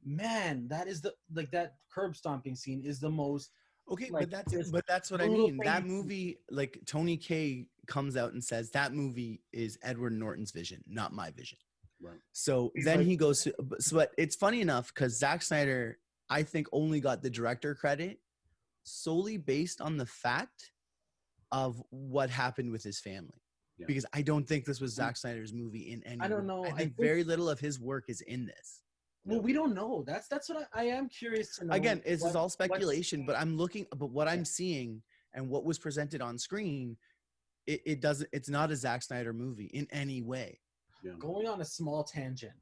[0.04, 3.50] man that is the like that curb stomping scene is the most
[3.90, 5.56] Okay, like, but that's but that's what I mean.
[5.58, 10.52] thing That movie, like Tony Kaye comes out and says that movie is Edward Norton's
[10.52, 11.58] vision, not my vision.
[12.00, 12.20] Right.
[12.32, 15.42] So He's then like- he goes to, but- so but it's funny enough because Zack
[15.42, 15.98] Snyder,
[16.30, 18.20] I think, only got the director credit
[18.84, 20.70] solely based on the fact
[21.52, 23.42] of what happened with his family.
[23.78, 23.86] Yeah.
[23.86, 25.02] Because I don't think this was hmm.
[25.02, 26.20] Zack Snyder's movie in any.
[26.20, 28.82] I don't know, I I think think- very little of his work is in this.
[29.24, 32.24] well we don't know that's that's what I, I am curious to know again this
[32.24, 35.00] is all speculation but i'm looking but what i'm seeing
[35.34, 36.96] and what was presented on screen
[37.68, 40.58] it, it doesn't it's not a Zack snyder movie in any way
[41.04, 41.12] Yeah.
[41.20, 42.58] going on a small tangent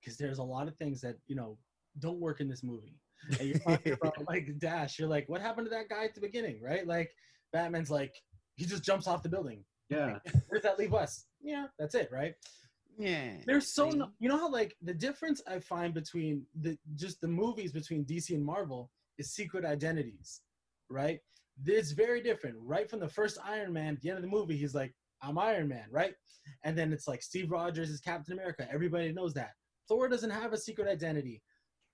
[0.00, 1.58] because there's a lot of things that you know
[2.00, 2.98] don't work in this movie
[3.38, 6.20] and you're talking about like dash you're like what happened to that guy at the
[6.28, 7.10] beginning right like
[7.52, 8.14] batman's like
[8.60, 10.18] he just jumps off the building Yeah.
[10.48, 12.34] where's that leave us yeah that's it right
[12.98, 17.20] yeah There's so no, you know how like the difference I find between the just
[17.22, 20.42] the movies between DC and Marvel is secret identities,
[20.90, 21.18] right?
[21.64, 22.56] It's very different.
[22.74, 24.92] Right from the first Iron Man, at the end of the movie, he's like,
[25.22, 26.14] "I'm Iron Man," right?
[26.64, 28.66] And then it's like Steve Rogers is Captain America.
[28.76, 29.52] Everybody knows that.
[29.88, 31.42] Thor doesn't have a secret identity.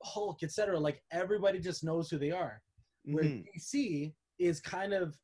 [0.02, 0.79] Hulk, etc.
[0.88, 2.61] Like everybody just knows who they are.
[3.05, 3.44] Where Mhm.
[3.55, 5.16] DC is kind of,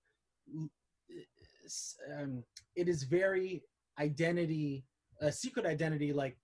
[2.17, 2.43] um,
[2.77, 3.63] it is very
[3.99, 4.85] identity,
[5.21, 6.37] uh, secret identity like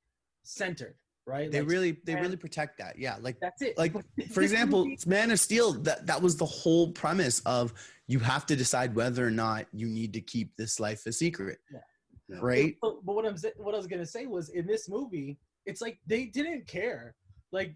[0.45, 0.95] centered,
[1.27, 1.51] right?
[1.51, 3.77] they Like, really they and- really protect that yeah like that's it.
[3.77, 3.93] like
[4.33, 7.73] for example movie- man of steel that that was the whole premise of
[8.07, 11.59] you have to decide whether or not you need to keep this life a secret,
[11.71, 11.81] Yeah.
[12.29, 12.39] Yeah.
[12.41, 12.75] right?
[12.81, 15.81] But, but what I'm sa- what I was gonna say was in this movie, it's
[15.81, 17.15] like they didn't care.
[17.51, 17.75] Like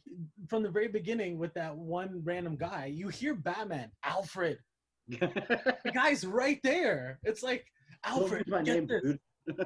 [0.50, 4.58] from the very beginning with that one random guy, you hear Batman, Alfred.
[5.08, 7.18] The guy's right there.
[7.22, 7.66] It's like
[8.04, 9.16] Alfred, get name, this.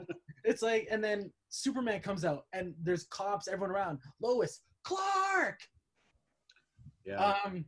[0.44, 3.99] It's like, and then Superman comes out, and there's cops, everyone around.
[4.22, 5.59] Lois, Clark.
[7.05, 7.35] Yeah.
[7.44, 7.64] Um,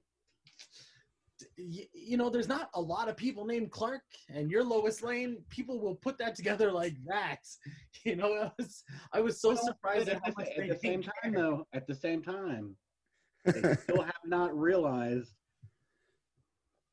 [1.56, 5.38] you know, there's not a lot of people named Clark, and you're Lois Lane.
[5.48, 7.40] People will put that together like that.
[8.04, 11.02] You know, I was, I was so Well, surprised at at, the, at the same
[11.02, 12.76] time, though, at the same time,
[13.44, 15.34] they still have not realized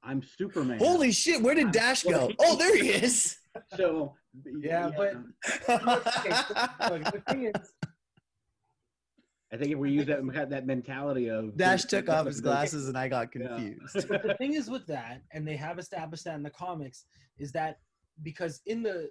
[0.05, 0.77] I'm Superman.
[0.77, 2.31] Holy shit, where did Dash go?
[2.39, 3.37] Oh, there he is.
[3.77, 4.13] So
[4.59, 5.33] Yeah, but- um,
[5.69, 7.53] Okay, so, look, the thing is,
[9.53, 12.41] I think if we use that we have that mentality of Dash took off his
[12.41, 13.47] glasses and I got Yeah.
[13.47, 14.09] confused.
[14.09, 17.05] but the thing is with that, and they have established that in the comics,
[17.37, 17.77] is that
[18.23, 19.09] because in the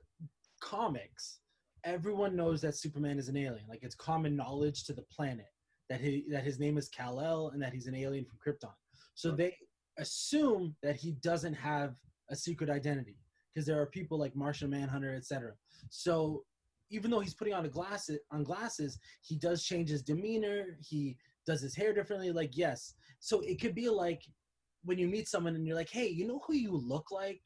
[0.60, 1.38] comics,
[1.84, 3.64] everyone knows that Superman is an alien.
[3.66, 5.46] Like it's common knowledge to the planet
[5.88, 8.74] that he that his name is Kal El and that he's an alien from Krypton.
[9.14, 9.56] So they
[9.98, 11.94] assume that he doesn't have
[12.30, 13.16] a secret identity
[13.52, 15.52] because there are people like Martian Manhunter, etc.
[15.90, 16.44] So
[16.90, 20.76] even though he's putting on a glasses on glasses, he does change his demeanor.
[20.80, 22.32] He does his hair differently.
[22.32, 24.22] Like yes, so it could be like
[24.84, 27.40] when you meet someone and you're like, hey, you know who you look like?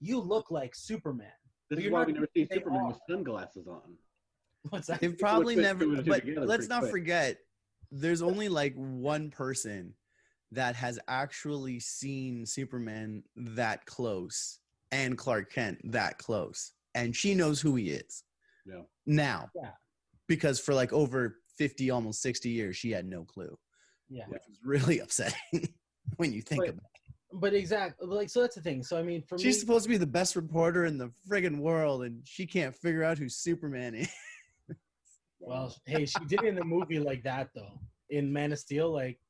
[0.00, 1.28] You look like Superman.
[1.68, 2.88] This But is you're why we never see Superman are.
[2.88, 3.96] with sunglasses on.
[4.70, 5.00] What's that?
[5.00, 6.90] They've probably never, two and two but let's not quick.
[6.90, 7.38] forget
[7.92, 9.94] there's only like one person
[10.52, 14.58] that has actually seen Superman that close
[14.90, 16.72] and Clark Kent that close.
[16.94, 18.24] And she knows who he is.
[18.66, 18.82] Yeah.
[19.06, 19.48] Now.
[19.54, 19.70] Yeah.
[20.26, 23.56] Because for like over 50, almost 60 years, she had no clue,
[24.08, 24.24] Yeah.
[24.28, 25.34] which was really upsetting
[26.16, 26.86] when you think But- about it.
[27.32, 28.82] But exactly, like so that's the thing.
[28.82, 31.60] So I mean, for She's me, supposed to be the best reporter in the friggin'
[31.60, 34.08] world, and she can't figure out who Superman is.
[35.38, 37.78] well, hey, she did it in the movie like that though.
[38.08, 39.20] In Man of Steel, like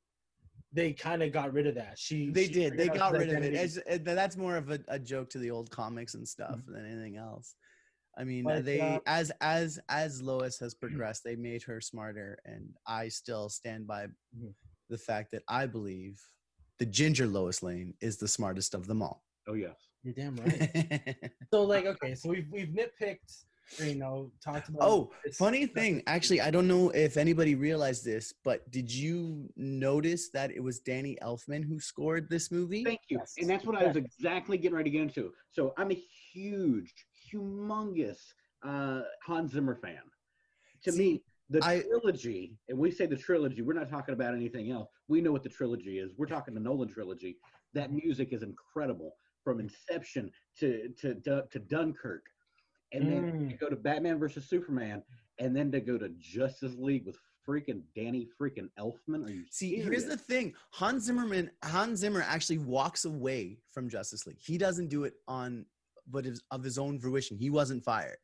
[0.73, 1.97] they kind of got rid of that.
[1.99, 2.77] She They she did.
[2.77, 3.53] They got his rid of it.
[3.55, 3.79] identity.
[3.87, 4.03] It's.
[4.03, 7.55] That's more of a, a joke to the old comics and stuff than anything else.
[8.17, 12.39] I mean, But, they uh, as as as Lois has progressed, they made her smarter,
[12.45, 14.07] and I still stand by
[14.37, 14.53] Mhm.
[14.89, 16.21] the fact that I believe
[16.79, 19.23] the ginger Lois Lane is the smartest of them all.
[19.47, 19.75] Oh yes.
[20.03, 21.15] You're damn right.
[21.53, 23.43] so like, okay, so we've we've nitpicked,
[23.79, 24.81] you know, talked about.
[24.81, 29.49] oh, it's- funny thing, actually, I don't know if anybody realized this, but did you
[29.55, 32.83] notice that it was Danny Elfman who scored this movie?
[32.83, 33.17] Thank you.
[33.19, 33.33] Yes.
[33.39, 35.31] And that's what I was exactly getting ready to get into.
[35.51, 36.01] So I'm a
[36.33, 36.93] huge,
[37.33, 38.19] humongous
[38.63, 40.01] uh, Hans Zimmer fan.
[40.83, 44.33] To See, me, the I- trilogy, and we say the trilogy, we're not talking about
[44.33, 44.89] anything else.
[45.07, 46.11] We know what the trilogy is.
[46.17, 47.37] We're talking the Nolan trilogy.
[47.73, 52.23] That music is incredible from Inception to to to, to Dunkirk,
[52.91, 53.49] and then Mm.
[53.49, 55.03] to go to Batman versus Superman,
[55.39, 59.25] and then to go to Justice League with freaking Danny freaking Elfman.
[59.25, 64.27] Are you See, here's the thing: Hans Zimmerman, Hans Zimmer actually walks away from Justice
[64.27, 64.39] League.
[64.39, 65.65] He doesn't do it on,
[66.07, 67.37] but of his own fruition.
[67.37, 68.19] He wasn't fired.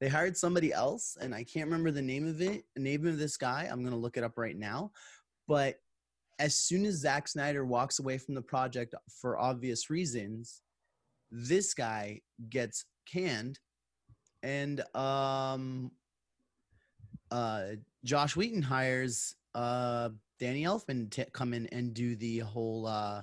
[0.00, 2.64] They hired somebody else, and I can't remember the name of it.
[2.74, 3.68] The name of this guy.
[3.70, 4.92] I'm gonna look it up right now.
[5.46, 5.80] But
[6.38, 10.62] as soon as Zack Snyder walks away from the project for obvious reasons,
[11.30, 13.58] this guy gets canned,
[14.42, 15.90] and um,
[17.30, 17.62] uh,
[18.04, 23.20] Josh Whedon hires uh Danny Elfman to come in and do the whole uh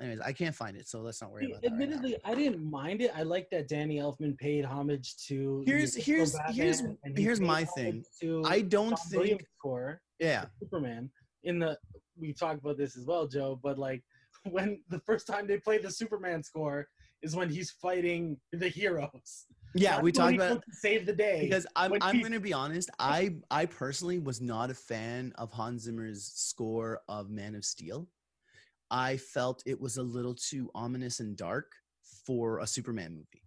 [0.00, 1.70] anyways, I can't find it, so let's not worry See, about that.
[1.72, 1.82] right.
[1.82, 3.10] Admittedly, I didn't mind it.
[3.16, 5.64] I like that Danny Elfman paid homage to.
[5.66, 6.82] Here's- here's- Batman, here's-
[7.16, 8.04] he here's my thing.
[8.20, 10.00] To I don't Williams' think score.
[10.20, 10.44] yeah.
[10.60, 11.10] Superman
[11.44, 11.76] in the
[12.16, 13.58] we talked about this as well, Joe.
[13.62, 14.02] But like
[14.50, 16.88] when the first time they played the Superman score
[17.22, 19.46] is when he's fighting the heroes.
[19.74, 21.40] Yeah, Not we talked about to save the day.
[21.42, 22.90] because I'm when I'm gonna be honest.
[22.98, 28.08] I I personally was not a fan of Hans Zimmer's score of Man of Steel.
[28.90, 31.72] I felt it was a little too ominous and dark
[32.26, 33.42] for a Superman movie.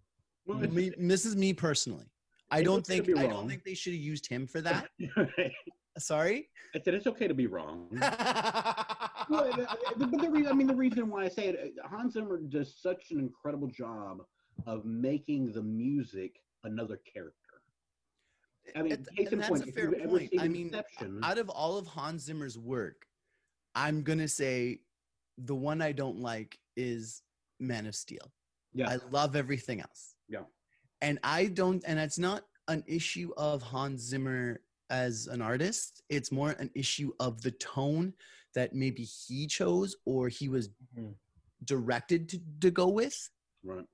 [0.46, 2.06] Well, Me, this is me personally.
[2.50, 4.88] I don't think I don't think they should have used him for that.
[5.16, 5.50] I
[5.98, 6.48] Sorry.
[6.74, 7.88] I said it's okay to be wrong.
[9.30, 9.50] Uh,
[9.96, 12.74] but the reason, I mean, the reason why I say it, uh, Hans Zimmer does
[12.82, 14.18] such an incredible job
[14.66, 17.36] of making the music another character.
[18.76, 20.32] I mean, case in that's point, a fair point.
[20.38, 23.06] I mean, Inception, out of all of Hans Zimmer's work,
[23.74, 24.80] I'm gonna say
[25.38, 27.22] the one I don't like is
[27.58, 28.32] Man of Steel.
[28.72, 30.14] yeah, I love everything else.
[30.28, 30.44] Yeah.
[31.00, 36.02] And I don't, and it's not an issue of Hans Zimmer as an artist.
[36.08, 38.14] It's more an issue of the tone
[38.54, 41.14] that maybe he chose or he was Mhm.
[41.64, 43.30] directed to, to go with
[43.64, 43.86] Right.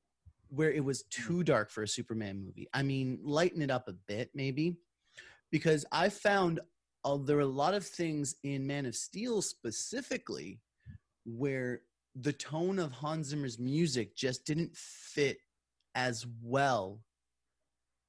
[0.51, 2.69] Where it was too dark for a Superman movie.
[2.73, 4.77] I mean, lighten it up a bit, maybe,
[5.51, 6.61] because I found
[7.05, 10.61] uh, there were a lot of things in Man of Steel specifically
[11.25, 11.83] where
[12.15, 15.39] the tone of Hans Zimmer's music just didn't fit
[15.95, 17.01] as well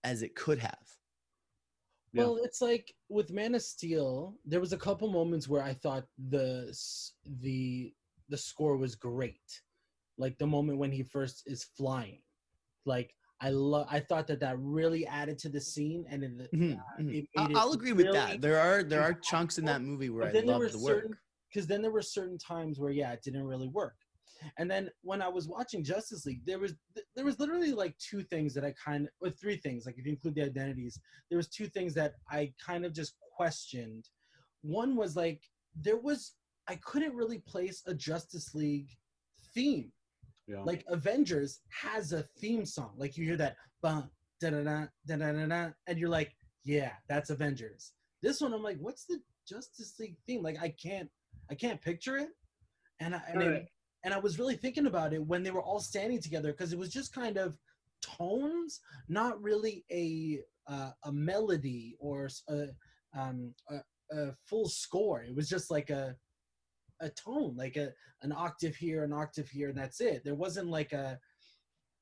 [0.04, 0.78] as it could have.
[2.14, 2.24] Yeah.
[2.24, 6.06] Well, it's like with Man of Steel, there was a couple moments where I thought
[6.30, 6.76] the
[7.42, 7.94] the
[8.30, 9.62] the score was great,
[10.18, 12.22] like the moment when he first is flying.
[12.86, 16.50] Like I love, I thought that that really added to the scene, and in the,
[16.50, 17.14] Mhm, uh, mhm.
[17.16, 18.42] it I- made it I'll agree with that.
[18.42, 21.04] There are there are chunks in that movie where I love were the work.
[21.04, 21.18] certain
[21.50, 23.96] because then there were certain times where yeah, it didn't really work.
[24.58, 26.74] And then when I was watching Justice League, there was
[27.16, 30.06] there was literally like two things that I kind of or three things, like if
[30.06, 34.10] you include the identities, there was two things that I kind of just questioned.
[34.62, 35.42] One was like
[35.76, 36.36] there was
[36.68, 38.96] I couldn't really place a Justice League
[39.54, 39.92] theme.
[40.50, 40.64] Yeah.
[40.64, 42.94] Like Avengers has a theme song.
[42.98, 44.10] Like you hear that ba
[44.42, 46.32] da da da da da da da, and you're like,
[46.64, 47.94] yeah, that's Avengers.
[48.24, 50.42] This one, I'm like, what's the Justice League theme?
[50.42, 51.10] Like I can't,
[51.52, 52.30] I can't picture it.
[53.00, 53.68] And I and, it-
[54.06, 56.80] and I was really thinking about it when they were all standing together because it
[56.80, 57.58] was just kind of
[58.02, 62.68] tones, not really a uh, a melody or s- a,
[63.20, 63.78] um, a,
[64.18, 65.22] a full score.
[65.24, 66.16] It was just like a
[67.02, 70.24] a tone, like a an octave here, an octave here, and that's it.
[70.24, 71.20] There wasn't like a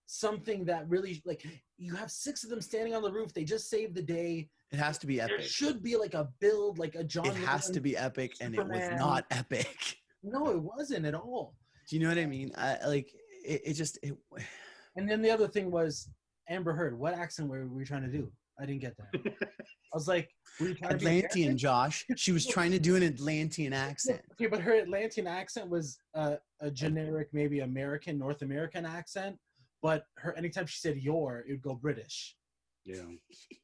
[0.07, 1.45] something that really like
[1.77, 3.33] you have six of them standing on the roof.
[3.33, 4.49] They just saved the day.
[4.71, 5.45] It has to be There epic.
[5.45, 7.27] should be like a build, like a John.
[7.27, 9.97] It has to be epic, and it was not epic.
[10.23, 11.55] No, it wasn't at all.
[11.87, 12.51] Do you know what I mean?
[12.57, 13.13] I like
[13.45, 13.61] it.
[13.63, 14.17] It just it,
[14.97, 16.09] And then the other thing was
[16.49, 16.97] Amber Heard.
[16.97, 18.29] What accent were we trying to do?
[18.59, 19.11] I didn't get that.
[19.93, 22.05] I was like, were you trying to be Atlantean, Josh.
[22.17, 24.21] She was trying to do an Atlantean accent.
[24.33, 29.37] Okay, but her Atlantean accent was uh, a generic, maybe American, North American accent.
[29.81, 32.35] But her, anytime she said "your," it would go British.
[32.83, 33.03] yeah.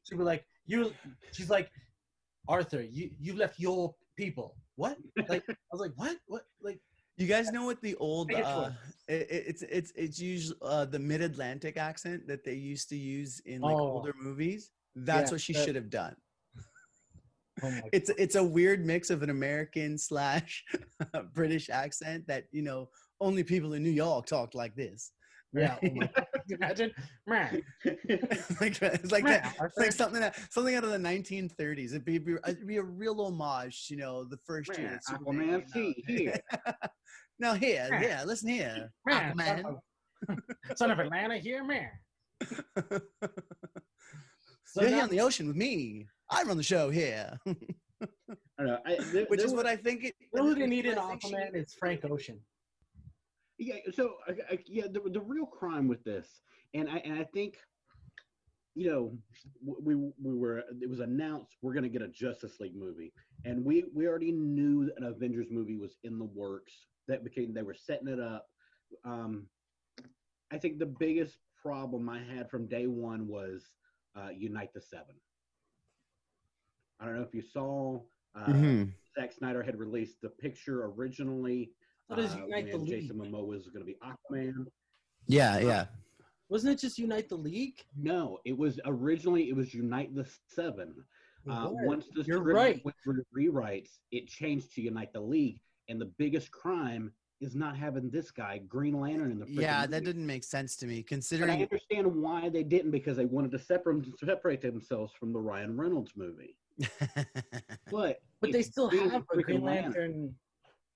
[0.04, 0.92] She'd be like, "You,"
[1.32, 1.68] she's like,
[2.48, 4.96] "Arthur, you you've left your people." What?
[5.28, 6.16] Like, I was like, "What?
[6.26, 6.78] What?" Like,
[7.16, 8.70] You guys know what the old uh,
[9.08, 12.96] it, it- it's it's it's usually uh, the mid Atlantic accent that they used to
[12.96, 13.94] use in like Oh.
[13.98, 14.70] older movies.
[14.94, 16.14] That's Yeah, what she that- should have done.
[17.62, 20.64] oh It's it's a weird mix of an American slash
[21.34, 22.88] British accent that you know
[23.20, 25.12] only people in New York talk like this.
[25.54, 25.76] yeah.
[25.80, 25.86] Oh
[26.48, 26.90] you imagine,
[27.28, 27.62] man.
[28.60, 29.72] like it's like that, Arthur.
[29.82, 31.90] like something that something out of the 1930s.
[31.90, 34.88] It'd be, it'd be a real homage, you know, the first year.
[34.88, 36.40] Man, that Superman Aquaman, came see here.
[37.38, 39.62] now here, yeah, listen here, Man, Aquaman.
[39.62, 39.78] son
[40.28, 41.90] of, son of Atlanta here, man.
[44.74, 46.08] So You're now- here on the ocean with me.
[46.28, 48.06] I run the show here, I
[48.58, 48.78] don't know.
[48.84, 50.02] I, there, which there is was- what I think.
[50.02, 51.54] It, you know who they need in I think she- Aquaman?
[51.54, 52.40] It's Frank Ocean.
[53.58, 53.76] Yeah.
[53.94, 56.26] So I, I, yeah, the the real crime with this,
[56.74, 57.56] and I and I think,
[58.74, 59.16] you know,
[59.62, 63.12] we we were it was announced we're going to get a Justice League movie,
[63.44, 66.72] and we we already knew an Avengers movie was in the works.
[67.06, 68.46] That became they were setting it up.
[69.04, 69.46] Um,
[70.52, 73.62] I think the biggest problem I had from day one was
[74.16, 75.14] uh, Unite the Seven.
[77.00, 78.00] I don't know if you saw.
[78.34, 78.92] Uh, Mhm.
[79.14, 81.72] Zack Snyder had released the picture originally.
[82.06, 83.02] What is uh, Unite the League?
[83.02, 84.66] Jason Momoa was going to be Aquaman.
[85.26, 85.86] Yeah, yeah.
[86.48, 87.84] Wasn't it just Unite the League?
[87.96, 91.04] No, it was originally it was Unite the Seven.
[91.48, 92.84] Uh, once the You're script right.
[92.84, 97.12] went through rewrites, it changed to Unite the League, and the biggest crime
[97.44, 99.46] is not having this guy Green Lantern in the.
[99.46, 100.04] freaking Yeah, that movie.
[100.06, 103.58] didn't make sense to me, But I understand why they didn't because they wanted to
[103.58, 106.56] separate separate themselves from the Ryan Reynolds movie.
[107.90, 110.34] But But they still have a Green Lantern,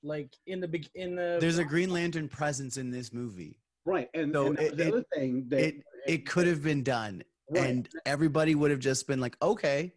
[0.02, 1.38] like in the big in the.
[1.40, 3.61] There's a Green Lantern presence in this movie.
[3.84, 5.74] right, and, So and it- was the it- other thing that It
[6.06, 9.92] it could have been done, right, and everybody would have just been like, "Okay,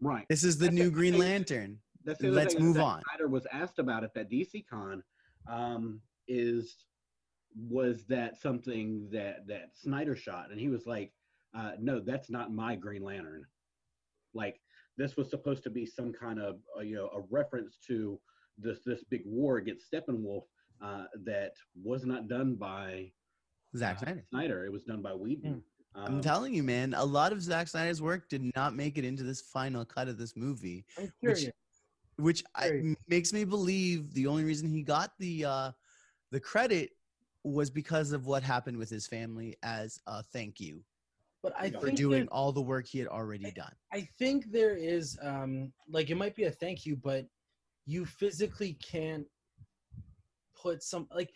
[0.00, 0.26] right.
[0.28, 1.20] this is the That's new Green thing.
[1.22, 3.02] Lantern." That's the other Let's thing move that on.
[3.10, 5.02] Snyder was asked about it at DC Con.
[5.50, 6.76] Um, is
[7.68, 10.50] was that something that that Snyder shot?
[10.50, 11.12] And he was like,
[11.54, 13.44] uh, "No, that's not my Green Lantern.
[14.34, 14.60] Like
[14.96, 18.20] this was supposed to be some kind of uh, you know a reference to
[18.58, 20.44] this this big war against Steppenwolf
[20.82, 21.52] uh, that
[21.82, 23.10] was not done by
[23.76, 24.24] Zack uh, Snyder.
[24.30, 24.64] Snyder.
[24.66, 25.62] It was done by Whedon.
[25.96, 29.04] I'm Um, telling you, man, a lot of Zack Snyder's work did not make it
[29.04, 31.46] into this final cut of this movie, I'm curious.
[31.46, 31.54] which
[32.54, 35.70] I, makes me believe the only reason he got the uh,
[36.30, 36.90] the credit
[37.42, 40.84] was because of what happened with his family as a thank you
[41.42, 43.72] But I for for think doing there- all the work he had already done.
[43.92, 47.26] I think there is um like it might be a thank you, but
[47.86, 49.26] you physically can't
[50.62, 51.30] put some like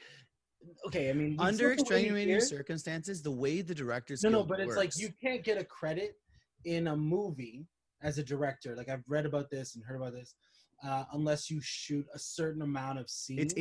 [0.86, 4.36] okay, I mean, Under took away extenuating here- circumstances, the way the directors No, no,
[4.38, 6.18] Guild but it's like you can't get a credit
[6.64, 7.66] in a movie
[8.02, 8.74] as a director.
[8.76, 10.34] Like I've read about this and heard about this,
[10.84, 13.40] uh, unless you shoot a certain amount of scenes.
[13.40, 13.54] it's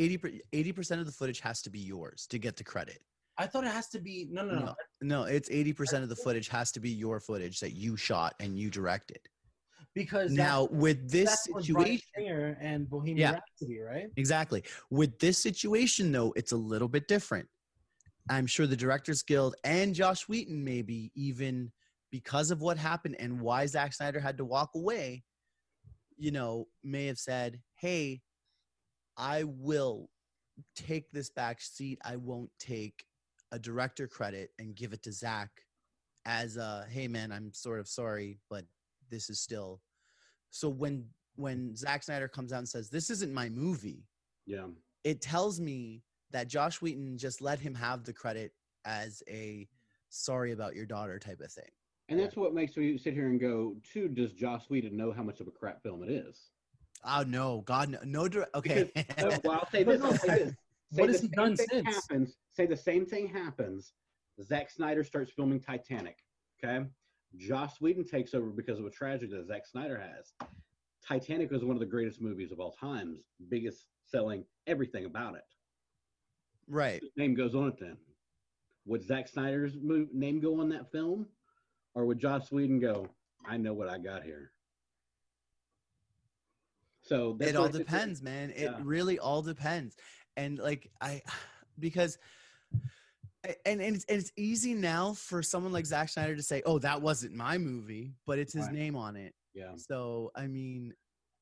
[0.52, 3.00] 80 percent of the footage has to be yours to get the credit.
[3.38, 4.66] I thought it has to be no, no, no.
[4.66, 7.98] No, no, it's eighty percent of the footage has to be your footage that you
[7.98, 9.20] shot and you directed.
[9.96, 13.32] Because Now, with this that's what Bryan situation, and Bohemian Yeah.
[13.34, 14.08] Rhapsody, right?
[14.18, 14.64] exactly.
[14.90, 17.48] With this situation, though, it's a little bit different.
[18.30, 21.72] I'm sure the Directors Guild and Josh Whedon, maybe even
[22.12, 25.24] because of what happened and why Zack Snyder had to walk away,
[26.18, 28.22] you know, may have said, "Hey,
[29.18, 30.10] I will
[30.76, 32.00] take this back seat.
[32.04, 33.06] I won't take
[33.52, 35.50] a director credit and give it to Zach
[36.26, 38.66] as a hey man, I'm sort of sorry, but
[39.10, 39.82] this is still
[40.50, 41.06] so when
[41.36, 44.06] when Zack Snyder comes out and says, This isn't my movie,
[44.46, 44.68] Yeah.
[45.04, 48.54] it tells me that Josh Whedon just let him have the credit
[48.86, 49.68] as a
[50.10, 51.70] sorry about your daughter type of thing.
[52.10, 55.24] And that's what makes me sit here and go, too, does Joss Whedon know how
[55.24, 56.50] much of a crap film it is?
[57.06, 58.90] Oh no, God no, no dir- okay.
[59.20, 60.02] No, well, I'll say this.
[60.02, 60.54] I'll say this.
[60.92, 61.96] what has the he same done thing since?
[61.96, 63.94] Happens, say the same thing happens.
[64.42, 66.20] Zack Snyder starts filming Titanic.
[66.64, 66.86] Okay.
[67.36, 70.34] Joss Whedon takes over because of a tragedy that Zack Snyder has.
[71.06, 75.44] Titanic was one of the greatest movies of all times, biggest selling everything about it.
[76.70, 77.02] right.
[77.02, 77.98] His name goes on it then.
[78.86, 81.26] Would Zack Snyder's mo- name go on that film?
[81.96, 83.08] Or would Joss Whedon go,
[83.46, 84.52] I know what I got here?
[87.02, 88.52] So that's it all I think- depends, man.
[88.52, 88.80] It Yeah.
[88.82, 89.96] really all depends.
[90.38, 91.22] And like I
[91.80, 92.18] because
[93.66, 96.80] and, and it's, and it's easy now for someone like Zack Snyder to say, "Oh,
[96.80, 98.74] that wasn't my movie," but it's his Right.
[98.76, 99.36] name on it.
[99.54, 99.74] Yeah.
[99.76, 100.94] So I mean,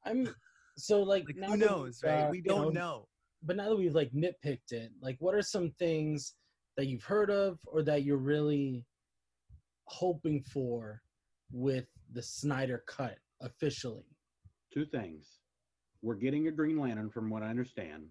[0.03, 0.33] I'm
[0.77, 2.23] so like, like, who knows, we've, right?
[2.23, 3.07] uh, we don't know.
[3.43, 6.33] But now that we've like nitpicked it, like, what are some things
[6.75, 8.83] that you've heard of or that you're really
[9.91, 11.01] hoping for
[11.51, 14.05] with the Snyder cut officially?
[14.73, 15.27] two things.
[16.01, 18.05] We're getting a Green Lantern, from what I understand.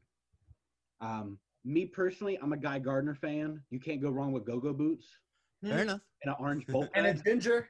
[1.01, 3.63] Um, me personally, I'm a Guy Gardner fan.
[3.71, 5.07] You can't go wrong with go-go boots
[5.65, 6.01] Fair enough.
[6.23, 7.67] and an orange bolt And a ginger.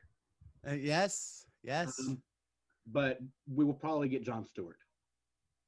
[0.68, 2.20] Uh, yes, yes, Um,
[2.90, 4.76] but we will probably get John Stewart,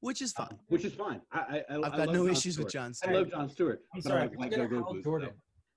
[0.01, 0.59] which is uh, fine.
[0.67, 1.21] which is fine.
[1.31, 3.13] I, I, I, I've got love no Jon issues with John Stewart.
[3.13, 3.31] John I Stewart.
[3.31, 3.81] love John Stewart.
[3.95, 5.29] I'm but I sorry, like- like go-go boots, Jordan.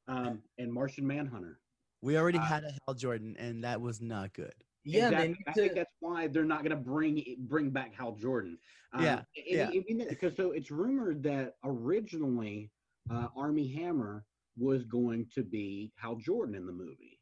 [0.08, 0.12] though.
[0.14, 1.60] Um, and Martian Manhunter.
[2.02, 4.52] We already uh, had a Hal Jordan, and that was not good.
[4.84, 5.28] Yeah, Exactly.
[5.28, 8.56] they I think that's why they're not going to bring bring back Hal Jordan.
[8.92, 9.70] Um, Yeah, yeah.
[10.08, 12.70] Because so it's rumored that originally
[13.10, 14.24] uh, Armie Hammer
[14.56, 17.18] was going to be Hal Jordan in the movie.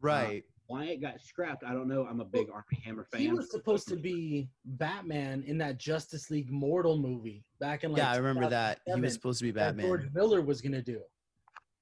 [0.00, 0.44] Right.
[0.66, 2.06] Why it got scrapped, I don't know.
[2.06, 3.20] I'm a big Armie Hammer fan.
[3.20, 7.98] he was supposed to be Batman in that Justice League Mortal movie back in like
[7.98, 8.80] yeah, I remember that.
[8.86, 9.86] He was supposed to be Batman.
[9.86, 11.00] George Miller was gonna do.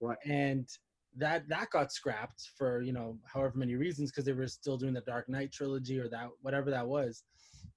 [0.00, 0.18] Right.
[0.24, 0.68] And
[1.16, 4.94] that that got scrapped for you know however many reasons because they were still doing
[4.94, 7.24] the Dark Knight trilogy or that whatever that was.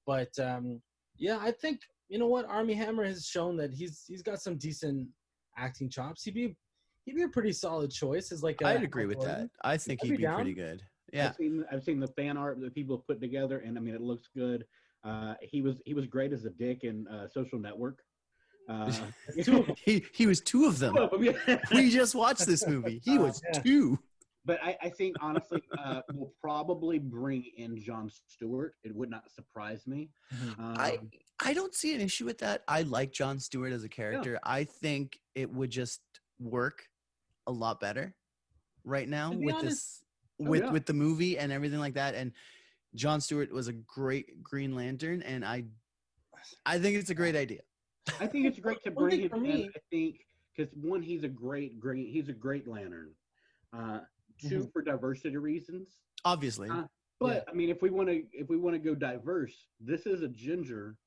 [0.06, 0.82] But um,
[1.18, 4.58] yeah, I think you know what Armie Hammer has shown that he's he's got some
[4.58, 5.08] decent
[5.58, 6.24] acting chops.
[6.24, 6.56] He'd be
[7.06, 9.50] he'd be a pretty solid choice as like a I'd agree Hal with that.
[9.64, 10.82] I think I'd he'd be be pretty good.
[11.12, 11.30] Yeah.
[11.30, 13.96] I've seen I've seen the fan art that people have put together, and I mean
[13.96, 14.66] it looks good.
[15.04, 18.00] Uh, he was he was great as a dick in uh, Social Network.
[18.68, 18.92] Uh,
[19.44, 19.76] Two of them.
[19.84, 20.96] he he was two of them.
[20.96, 21.60] Two of them, yeah.
[21.74, 23.00] we just watched this movie.
[23.04, 23.60] He was Yeah.
[23.62, 24.00] two.
[24.48, 28.76] But I, I think honestly, uh, we'll probably bring in John Stewart.
[28.84, 30.10] It would not surprise me.
[30.34, 30.60] Mhm.
[30.60, 31.00] Um, I
[31.44, 32.64] I don't see an issue with that.
[32.68, 34.40] I like John Stewart as a character.
[34.44, 36.02] I think it would just
[36.40, 36.88] work
[37.48, 38.16] a lot better
[38.84, 40.02] right now with honest- this
[40.40, 40.72] Oh, with yeah.
[40.72, 42.14] with the movie and everything like that.
[42.14, 42.32] And
[42.94, 45.66] John Stewart was a great Green Lantern, and I
[46.66, 47.62] I think it's a great idea.
[48.20, 49.70] I think it's great to bring him in.
[49.76, 50.26] I think
[50.56, 52.08] because one, he's a great green.
[52.08, 53.12] He's a great lantern.
[53.74, 54.02] Uh,
[54.42, 54.72] 2 Mhm.
[54.74, 56.02] for diversity reasons.
[56.24, 56.88] Obviously, Uh,
[57.20, 60.22] But I mean, if we want to, if we want to go diverse, this is
[60.22, 60.98] a ginger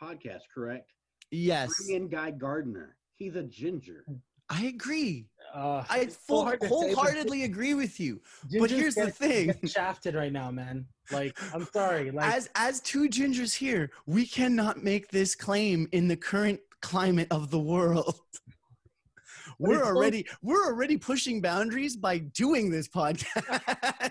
[0.00, 0.92] podcast, correct?
[1.32, 2.96] yes, Bring in Guy Gardner.
[3.16, 4.04] He's a ginger.
[4.48, 5.26] I agree.
[5.54, 8.20] Uh, I it's so full, say, wholeheartedly agree with you.
[8.50, 9.54] Ginger's here's the thing.
[9.66, 10.86] shafted right now, man.
[11.10, 12.10] Like, I'm sorry.
[12.16, 17.28] Like, as as two gingers here, we cannot make this claim in the current climate
[17.30, 18.20] of the world.
[19.58, 23.24] We're it's so- already we're already pushing boundaries by doing this podcast.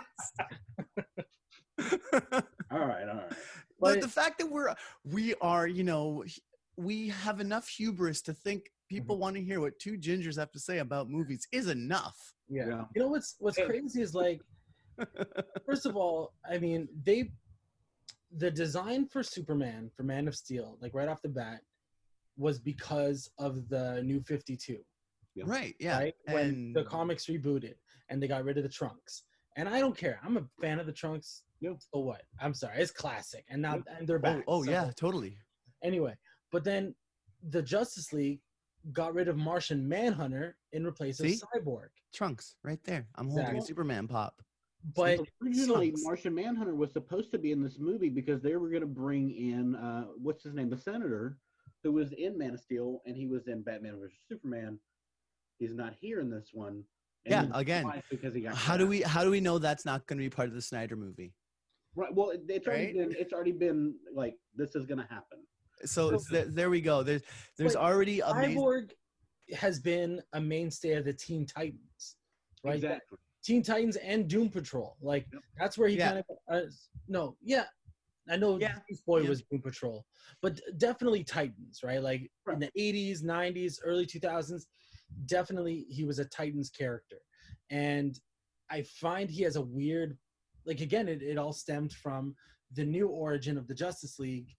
[2.72, 3.30] All right, all right.
[3.30, 3.38] but
[3.80, 4.74] But- the fact that we're
[5.04, 6.24] we are, you know,
[6.78, 8.96] we have enough hubris to think Mm-hmm.
[8.98, 12.34] people want to hear what two gingers have to say about movies is enough.
[12.50, 12.68] yeah.
[12.68, 12.84] Yeah.
[12.96, 14.42] You know what's what's crazy is like,
[15.66, 17.32] first of all, I mean they,
[18.38, 21.62] the design for Superman for Man of Steel, like right off the bat,
[22.38, 24.80] was because of the New Fifty Two.
[25.36, 25.46] Yeah.
[25.48, 25.76] Right.
[25.80, 25.98] Yeah.
[26.00, 26.14] right?
[26.26, 27.76] When And the comics rebooted
[28.10, 29.24] and they got rid of the trunks.
[29.58, 30.20] And I don't care.
[30.24, 31.44] I'm a fan of the trunks.
[31.60, 31.72] Yeah.
[31.94, 32.22] So what?
[32.40, 32.80] I'm sorry.
[32.82, 33.46] It's classic.
[33.50, 33.98] And now Yeah.
[33.98, 34.44] and they're oh, back.
[34.48, 35.38] oh so- yeah, totally.
[35.84, 36.16] Anyway,
[36.52, 36.94] but then
[37.50, 38.40] the Justice League
[38.94, 41.34] got rid of Martian Manhunter in replace See?
[41.34, 41.88] of Cyborg.
[42.14, 43.08] Trunks right there.
[43.16, 44.42] I'm holding a Superman pop.
[44.96, 46.04] But originally, sucks.
[46.04, 49.32] Martian Manhunter was supposed to be in this movie because they were going to bring
[49.32, 51.38] in uh, what's his name, the senator,
[51.84, 54.80] who was in Man of Steel, and he was in Batman vs Superman.
[55.58, 56.84] He's not here in this one.
[57.26, 60.06] And Yeah, again, because he got How do we how do we know that's not
[60.06, 61.34] going to be part of the Snyder movie?
[61.96, 62.14] Right.
[62.14, 62.96] Well, it- it's already Right?
[62.96, 63.16] been.
[63.18, 65.40] It's already been like this is going to happen.
[65.84, 67.04] So So- it's there, there we go.
[67.04, 67.22] There's
[67.58, 68.58] there's But already amazing.
[68.58, 68.92] Cyborg
[69.54, 72.18] has been a mainstay of the Teen Titans,
[72.64, 72.76] right?
[72.76, 73.18] Exactly.
[73.44, 74.98] Teen Titans and Doom Patrol.
[75.02, 75.42] Like Yep.
[75.58, 76.08] that's where he Yeah.
[76.12, 76.70] kind of uh,
[77.08, 77.68] no, yeah.
[78.28, 78.80] I know Yeah.
[78.90, 79.30] Beast Boy Yeah.
[79.30, 80.04] was Doom Patrol,
[80.42, 82.02] but definitely Titans, right?
[82.02, 84.66] Like in the 80s, 90s, early 2000s,
[85.28, 87.18] definitely he was a Titans character.
[87.70, 88.20] And
[88.72, 90.18] I find he has a weird
[90.66, 92.36] like again it, it all stemmed from
[92.72, 94.50] the new origin of the Justice League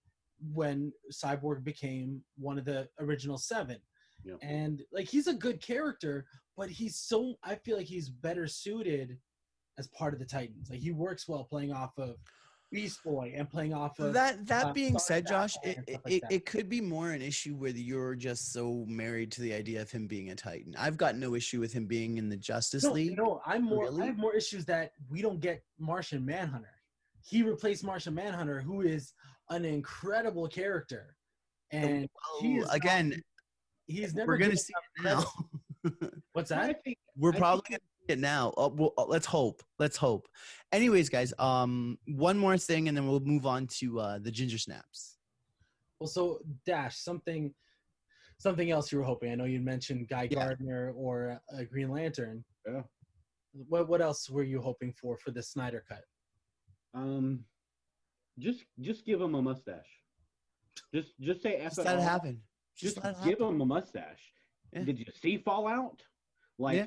[0.53, 3.77] when Cyborg became one of the original 7
[4.23, 4.35] Yeah.
[4.41, 6.25] and like he's a good character
[6.55, 9.17] but he's so i feel like he's better suited
[9.77, 12.15] as part of the titans like he works well playing off of
[12.71, 16.01] beast boy and playing off of That that uh, being Star said, Josh, it, it,
[16.03, 19.53] like it, it could be more an issue where you're just so married to the
[19.53, 20.75] idea of him being a Titan.
[20.77, 23.17] I've got no issue with him being in the Justice no, League.
[23.17, 24.03] no i'm more Really?
[24.03, 26.73] i have more issues that we don't get martian manhunter
[27.23, 29.13] he replaced martian manhunter who is
[29.49, 31.15] an incredible character
[31.71, 32.07] and
[32.39, 33.21] he Well, is not- again,
[33.87, 35.25] he's never we're gonna see it now.
[36.33, 38.53] what's that think we're I think probably gonna see it now.
[38.57, 39.63] Oh, well, uh, let's hope.
[39.79, 40.27] Let's hope.
[40.71, 44.57] Anyways, guys, um, one more thing, and then we'll move on to uh, the ginger
[44.57, 45.17] snaps.
[45.99, 47.53] Well, so Dash, something,
[48.37, 49.31] something else you were hoping.
[49.31, 50.45] I know you mentioned Guy Yeah.
[50.45, 52.43] Gardner or uh, Green Lantern.
[52.67, 52.83] Yeah.
[53.67, 56.03] What What else were you hoping for for the Snyder cut?
[56.93, 57.43] Um,
[58.39, 59.87] just just give him a mustache.
[60.93, 62.41] Just just say F Just it let it happen.
[62.75, 63.55] Just, Just it give happen.
[63.55, 64.31] him a mustache.
[64.73, 64.83] Yeah.
[64.83, 66.01] Did you see Fallout?
[66.59, 66.85] Like Yeah.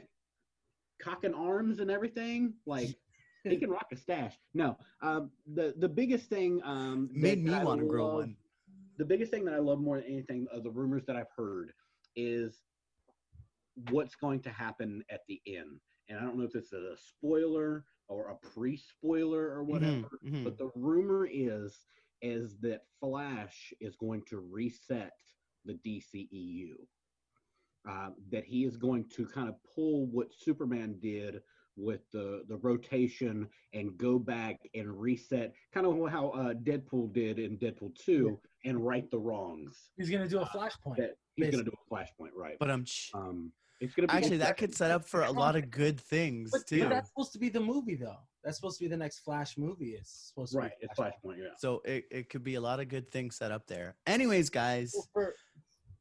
[1.03, 2.55] cock and arms and everything.
[2.67, 2.95] Like
[3.45, 4.35] he can rock a stash.
[4.55, 8.37] No, um, the the biggest thing um, made me want to grow one.
[8.99, 11.73] The biggest thing that I love more than anything of the rumors that I've heard
[12.17, 12.59] is
[13.89, 15.81] what's going to happen at the end.
[16.09, 20.11] And I don't know if this is a spoiler or a pre-spoiler or whatever.
[20.25, 20.45] Mhm, mhm.
[20.45, 21.87] But the rumor is
[22.23, 25.13] is that Flash is going to reset
[25.65, 26.75] the DCEU.
[27.89, 31.43] Uh, that he is going to kind of pull what Superman did
[31.77, 37.39] with the the rotation and go back and reset, kind of how uh, Deadpool did
[37.39, 39.93] in Deadpool two, and right the wrongs.
[39.97, 40.97] He's gonna do a flashpoint.
[40.99, 42.59] That he's going to do a flashpoint, right?
[42.61, 42.85] But I'm
[43.15, 43.51] um,
[43.81, 46.51] it's going to be actually that could set up for a lot of good things
[46.53, 46.81] But, too.
[46.81, 48.17] but that's supposed to be the movie, though.
[48.45, 49.91] That's supposed to be the next Flash movie.
[49.91, 50.73] It's supposed to right.
[50.81, 51.49] be It's flashpoint, yeah.
[51.59, 53.97] So it, it could be a lot of good things set up there.
[54.07, 55.35] Anyways, guys, Well, for,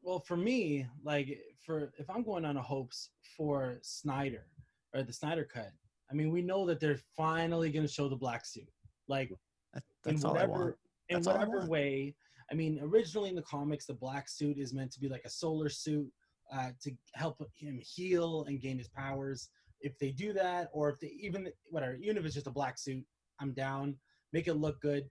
[0.02, 4.46] well, for me, like for if I'm going on a hopes for Snyder
[4.94, 5.72] or the Snyder cut,
[6.10, 8.70] I mean, we know that they're finally going to show the black suit,
[9.08, 9.32] like
[9.74, 10.76] that, that's in all I whatever want.
[11.10, 11.70] in That's all I whatever want.
[11.70, 12.16] way.
[12.52, 15.30] I mean, originally in the comics, the black suit is meant to be like a
[15.30, 16.10] solar suit
[16.54, 19.50] uh, to help him heal and gain his powers.
[19.82, 22.78] If they do that, or if they even whatever, even if it's just a black
[22.78, 23.04] suit,
[23.40, 23.96] I'm down.
[24.34, 25.10] Make it look good.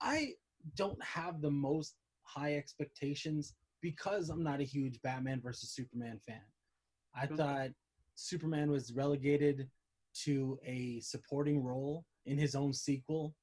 [0.00, 0.34] I
[0.76, 6.40] don't have the most high expectations because I'm not a huge Batman versus Superman fan.
[7.14, 7.36] I Okay.
[7.36, 7.70] thought
[8.14, 9.68] Superman was relegated
[10.24, 13.34] to a supporting role in his own sequel.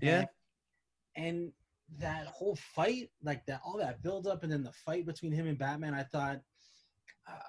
[0.00, 0.26] Yeah.
[1.16, 1.52] And, and
[1.98, 5.46] that whole fight, like that, all that build up, and then the fight between him
[5.46, 6.40] and Batman, I thought,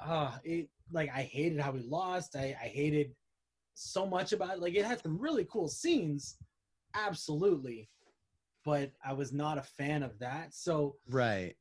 [0.06, 2.36] uh, it like I hated how he lost.
[2.36, 3.16] I, I hated
[3.74, 4.60] so much about it.
[4.60, 6.38] Like it had some really cool scenes,
[6.96, 7.90] absolutely,
[8.64, 10.54] but I was not a fan of that.
[10.54, 11.56] So Right.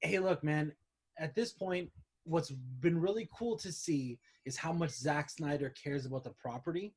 [0.00, 0.72] hey, look, man,
[1.18, 1.90] at this point,
[2.24, 6.94] what's been really cool to see is how much Zack Snyder cares about the property.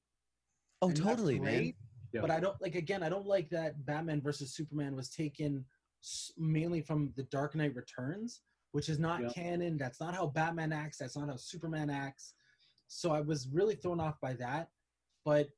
[0.81, 1.53] Oh, and that's totally, man.
[1.53, 1.75] great,
[2.13, 2.21] Yeah.
[2.21, 3.03] But I don't like again.
[3.03, 5.65] I don't like that Batman versus Superman was taken
[6.37, 8.41] mainly from the Dark Knight Returns,
[8.73, 9.29] which is not Yeah.
[9.29, 9.77] canon.
[9.77, 10.97] That's not how Batman acts.
[10.97, 12.33] That's not how Superman acts.
[12.87, 14.71] So I was really thrown off by that.
[15.23, 15.49] But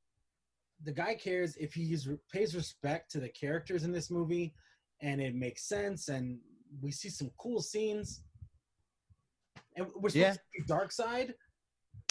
[0.83, 1.97] the guy cares if he
[2.29, 4.53] pays respect to the characters in this movie,
[4.99, 6.41] and it makes sense, and
[6.81, 8.21] we see some cool scenes.
[9.77, 10.33] And we're supposed Yeah.
[10.33, 11.33] to see Darkseid.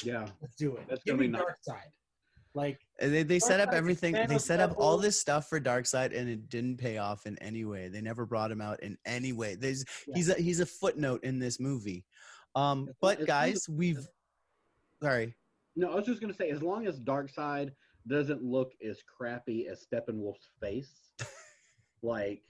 [0.03, 0.31] Yeah.
[0.41, 0.89] Let's do it.
[0.89, 1.43] That's Give me be nice.
[1.43, 1.93] Darkseid.
[2.55, 4.15] Like And They, they set up everything.
[4.29, 7.65] They set up all this stuff for Darkseid, and it didn't pay off in any
[7.65, 7.89] way.
[7.89, 9.57] They never brought him out in any way.
[9.57, 10.15] There's Yeah.
[10.17, 12.05] he's a he's a footnote in this movie.
[12.55, 14.07] Um, As but long- guys, as- we've
[15.03, 15.35] sorry.
[15.77, 17.73] No, I was just gonna say, as long as Darkseid
[18.07, 21.11] doesn't look as crappy as Steppenwolf's face,
[22.03, 22.43] like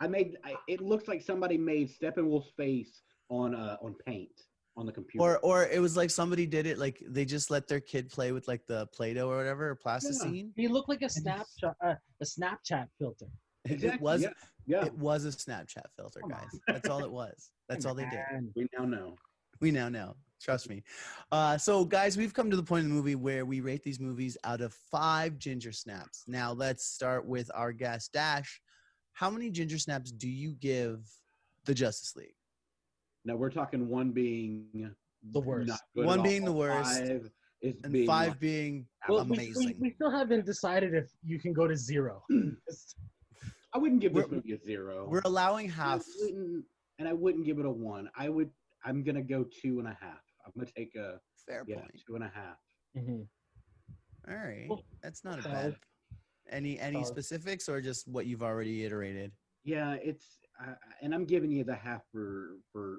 [0.00, 3.00] I made, I, it looks like somebody made Steppenwolf's face
[3.30, 4.42] on uh on paint
[4.76, 5.22] on the computer.
[5.22, 8.32] Or or it was like somebody did it like they just let their kid play
[8.32, 10.52] with like the Play-Doh or whatever or plasticine.
[10.56, 13.26] He looked like a Snapchat, uh, a Snapchat filter.
[13.64, 14.28] It was yeah,
[14.66, 14.84] yeah.
[14.84, 16.60] it was a Snapchat filter, Come guys.
[16.68, 17.50] That's all it was.
[17.68, 18.20] That's all they did.
[18.54, 19.16] We now know.
[19.60, 20.14] We now know.
[20.40, 20.82] Trust me.
[21.32, 23.98] Uh, so, guys, we've come to the point in the movie where we rate these
[23.98, 26.24] movies out of five ginger snaps.
[26.26, 28.60] Now, let's start with our guest, Dash.
[29.14, 31.08] How many ginger snaps do you give
[31.64, 32.34] the Justice League?
[33.26, 34.68] Now we're talking one being
[35.32, 35.66] The worst.
[35.68, 39.36] not good One being the worst, five is And being five like- being Well, we-
[39.36, 39.66] amazing.
[39.80, 42.22] We, we still haven't decided if you can go to zero.
[43.74, 45.08] I wouldn't give this We're- movie a zero.
[45.10, 46.04] We're allowing half.
[46.20, 46.64] wouldn't,
[47.00, 48.08] and I wouldn't give it a one.
[48.16, 48.50] I would.
[48.84, 50.22] I'm gonna go two and a half.
[50.46, 51.90] I'm gonna take a Fair yeah point.
[52.06, 52.56] two and a half.
[52.96, 53.26] Mhm.
[54.28, 54.66] All right.
[54.68, 55.76] Well, That's not a bad.
[56.48, 57.06] Any any Solid.
[57.08, 59.32] specifics or just what you've already iterated?
[59.64, 62.98] Yeah, it's uh, and I'm giving you the half for for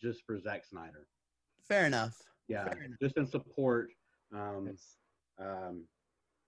[0.00, 1.06] just for Zack Snyder.
[1.66, 2.16] Fair enough.
[2.48, 2.98] Yeah, Fair enough.
[3.00, 3.90] just in support.
[4.32, 4.96] Um, It's-
[5.38, 5.86] um,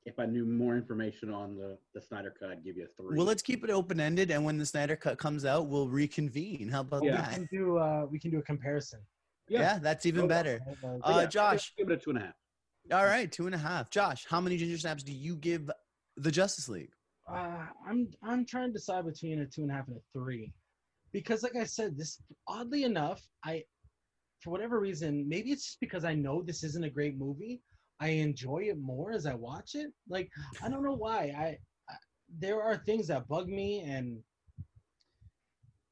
[0.04, 3.16] if I knew more information on the the Snyder cut, I'd give you a three.
[3.16, 6.68] Well, let's keep it open ended, and when the Snyder Cut comes out, we'll reconvene.
[6.68, 7.22] How about we Yeah.
[7.22, 7.32] that?
[7.34, 9.00] can do uh, we can do a comparison.
[9.48, 9.78] Yeah, Yeah.
[9.78, 10.60] that's even Oh, better.
[10.68, 12.34] Uh, But Uh, yeah, Josh, give it a two and a half.
[12.92, 13.90] all right, two and a half.
[13.90, 15.70] Josh, how many ginger snaps do you give
[16.16, 16.92] the Justice League?
[17.30, 20.52] Uh, I'm I'm trying to decide between a two and a half and a three,
[21.12, 23.64] because like I said, this oddly enough, I
[24.42, 27.60] for whatever reason, maybe it's just because I know this isn't a great movie,
[28.00, 29.92] I enjoy it more as I watch it.
[30.08, 30.30] Like
[30.62, 31.32] I don't know why.
[31.36, 31.58] I,
[31.88, 31.94] I
[32.38, 34.18] there are things that bug me and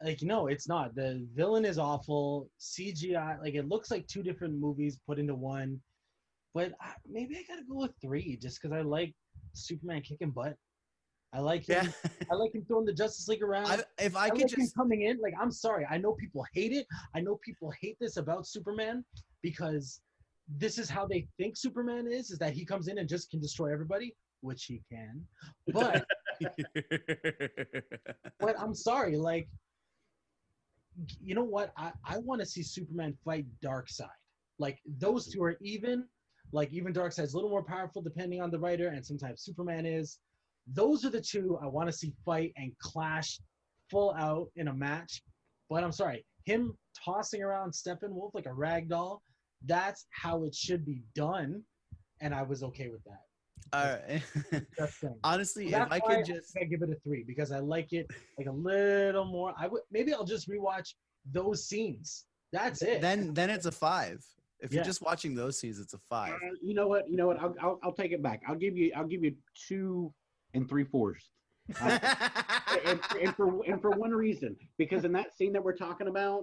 [0.03, 0.95] like no, it's not.
[0.95, 2.49] The villain is awful.
[2.61, 5.81] CGI, like it looks like two different movies put into one.
[6.53, 9.15] But I, maybe I gotta go with three, just because I like
[9.55, 10.57] Superman kicking butt.
[11.35, 11.93] I like him.
[12.05, 13.67] Yeah, I like him throwing the Justice League around.
[13.67, 15.19] I, if I I could like him just coming in.
[15.21, 15.85] Like, I'm sorry.
[15.91, 16.87] I know people hate it.
[17.15, 19.05] I know people hate this about Superman
[19.43, 20.01] because
[20.49, 23.41] this is how they think Superman is: is that he comes in and just can
[23.41, 25.27] destroy everybody, which he can.
[25.73, 26.05] But
[28.39, 29.17] but I'm sorry.
[29.17, 29.49] Like,
[31.21, 31.73] you know what?
[31.77, 34.07] I I want to see Superman fight Darkseid.
[34.59, 36.07] Like those two are even.
[36.53, 40.19] Like even Darkseid's a little more powerful depending on the writer, and sometimes Superman is.
[40.73, 43.41] Those are the two I want to see fight and clash
[43.91, 45.23] full out in a match.
[45.69, 49.23] But I'm sorry, him tossing around Steppenwolf like a rag doll,
[49.67, 51.63] that's how it should be done.
[52.21, 53.23] And I was okay with that.
[53.73, 53.99] all
[54.53, 54.67] right.
[55.25, 58.07] Honestly, if I could just I give it a three because I like it
[58.39, 59.53] like a little more.
[59.59, 60.95] I would maybe I'll just rewatch
[61.31, 62.25] those scenes.
[62.53, 63.01] That's it.
[63.01, 64.25] then then it's a five.
[64.61, 64.77] If Yeah.
[64.77, 66.33] you're just watching those scenes, it's a five.
[66.35, 67.11] Uh, you know what?
[67.11, 67.41] You know what?
[67.41, 68.43] I'll, I'll I'll take it back.
[68.47, 69.35] I'll give you I'll give you
[69.69, 70.13] two
[70.55, 71.29] and three fourths.
[71.81, 71.99] Uh,
[72.87, 76.43] and, and for and for one reason, because in that scene that we're talking about,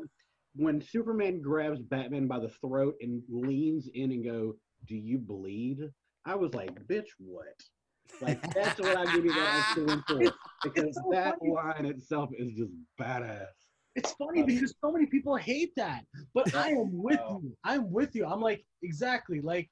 [0.56, 4.56] when Superman grabs Batman by the throat and leans in and go,
[4.88, 5.80] "Do you bleed?"
[6.26, 7.54] I was like, "Bitch, what?"
[8.20, 10.20] Like that's what I give you that one for,
[10.64, 11.52] because so that funny.
[11.52, 13.46] line itself is just badass.
[13.96, 16.04] it's funny because so many people hate that,
[16.34, 17.42] but I am with Oh.
[17.44, 17.56] you.
[17.64, 18.26] I'm with you.
[18.26, 19.70] I'm like exactly like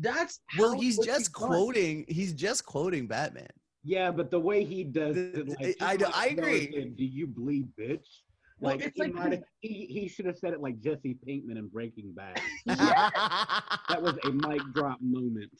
[0.00, 1.48] that's well, he's just should be done.
[1.48, 2.04] quoting.
[2.08, 3.48] He's just quoting Batman.
[3.84, 6.72] Yeah, but the way he does it, like, I- just I like Noah agree.
[6.74, 8.06] said, Do you bleed, bitch?
[8.60, 11.16] Well, Like, it's he, like- might have- he, he should have said it like Jesse
[11.26, 12.40] Pinkman in Breaking Bad.
[12.66, 15.50] That was a mic drop moment.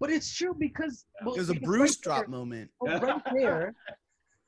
[0.00, 2.70] But it's true because well, was a because Bruce right drop there- moment.
[2.80, 3.74] well, right there,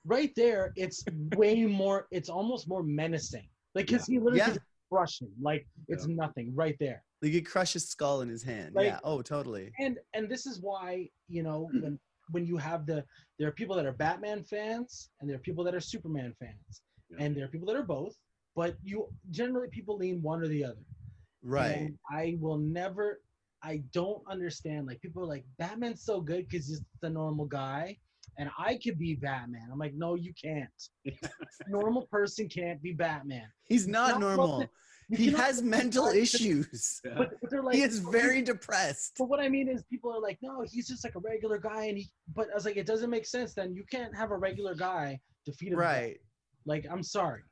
[0.05, 1.05] right there, it's
[1.37, 2.09] way more.
[2.11, 3.49] It's almost more menacing.
[3.75, 4.45] Like because he literally Yeah.
[4.47, 5.31] can just crush him.
[5.41, 7.03] Like it's nothing right there.
[7.23, 8.75] Like he crushed his skull in his hand.
[8.75, 9.01] Like- yeah.
[9.05, 9.73] Oh, totally.
[9.79, 11.83] And and this is why you know mm.
[11.83, 11.99] when
[12.31, 13.05] when you have the
[13.39, 16.83] there are people that are Batman fans and there are people that are Superman fans
[17.11, 17.25] Yeah.
[17.25, 18.15] and there are people that are both.
[18.55, 20.85] But you generally people lean one or the other.
[21.43, 21.77] Right.
[21.77, 23.21] And I will never.
[23.63, 24.87] I don't understand.
[24.87, 27.97] Like people are like Batman's so good because he's the normal guy,
[28.39, 29.69] and I could be Batman.
[29.73, 30.71] I'm like, no, you can't.
[31.69, 33.49] normal person can't be Batman.
[33.65, 34.67] He's not not normal.
[35.09, 37.01] He cannot- has mental issues.
[37.05, 39.15] But, but they're like, He is very depressed.
[39.19, 41.85] But what I mean is, people are like, no, he's just like a regular guy,
[41.85, 42.09] and he.
[42.35, 43.55] But I was like, it doesn't make sense.
[43.55, 46.19] Then you can't have a regular guy defeat a Right.
[46.65, 47.43] Like, I'm sorry,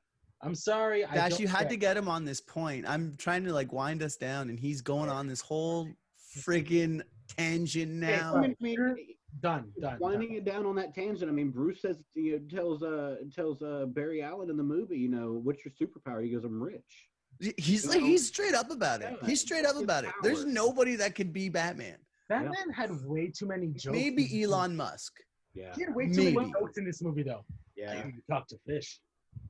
[0.42, 1.04] I'm sorry.
[1.04, 1.68] I Dash, don't you had care.
[1.70, 2.84] to get him on this point.
[2.88, 5.88] I'm trying to like wind us down, and he's going on this whole
[6.36, 7.02] friggin'
[7.38, 8.34] tangent now.
[8.34, 8.96] I I mean,
[9.40, 9.98] done, done.
[10.00, 10.36] winding done.
[10.38, 11.30] it down on that tangent.
[11.30, 14.98] I mean, Bruce says, you know, tells uh tells uh Barry Allen in the movie,
[14.98, 16.22] you know, what's your superpower?
[16.24, 17.08] He goes, I'm rich.
[17.56, 19.16] He's like he's straight up about it.
[19.26, 20.10] He's straight up about it.
[20.22, 21.96] There's nobody that could be Batman.
[22.28, 23.86] Batman had way too many jokes.
[23.96, 25.12] Maybe Elon Musk.
[25.54, 25.72] Yeah.
[25.76, 26.52] He had way too many Maybe.
[26.58, 27.44] jokes in this movie, though.
[27.76, 28.06] Yeah.
[28.06, 28.98] You talk to fish.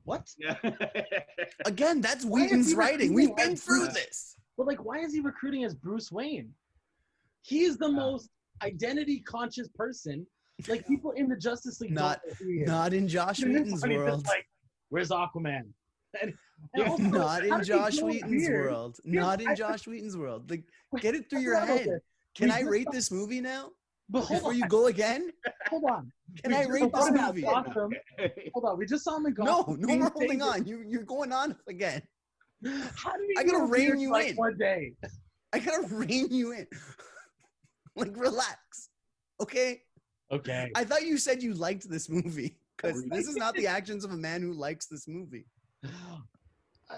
[0.03, 0.27] What?
[0.37, 0.55] Yeah.
[1.65, 3.13] Again, that's Why Whedon's writing.
[3.13, 4.35] We've been through this.
[4.57, 6.51] But like, why is he recruiting as Bruce Wayne?
[7.43, 7.95] He's the Yeah.
[7.95, 8.29] most
[8.63, 10.25] identity conscious person.
[10.67, 11.91] Like people in the Justice League.
[11.91, 12.67] Not- don't know who he is.
[12.67, 14.25] Not in Josh And Whedon's one, he's just world.
[14.27, 14.45] Like,
[14.89, 15.63] where's Aquaman?
[16.21, 16.33] And,
[16.73, 18.65] and also, Not in Josh Whedon's beard?
[18.71, 18.97] world.
[19.03, 20.49] Here's- Not in I- Josh Whedon's world.
[20.49, 20.63] Like,
[20.99, 21.87] get it through your that's what I head.
[21.87, 21.99] said.
[22.35, 23.69] Can We I rate this movie now?
[24.09, 25.31] But hold Before on, you go again?
[25.67, 26.11] hold on.
[26.43, 27.41] Can We I rate this movie?
[27.41, 27.91] Gotham.
[28.53, 29.79] Hold on, we just saw him in No, Gotham.
[29.81, 30.65] no being more holding on.
[30.67, 32.01] You, you're going on again.
[32.63, 34.35] How did he I gotta grow rein you in.
[34.35, 34.93] one day?
[35.53, 36.67] I gotta rein you in.
[37.95, 38.89] like, relax.
[39.41, 39.81] Okay?
[40.31, 40.71] Okay.
[40.75, 44.11] I thought you said you liked this movie because this is not the actions of
[44.11, 45.45] a man who likes this movie.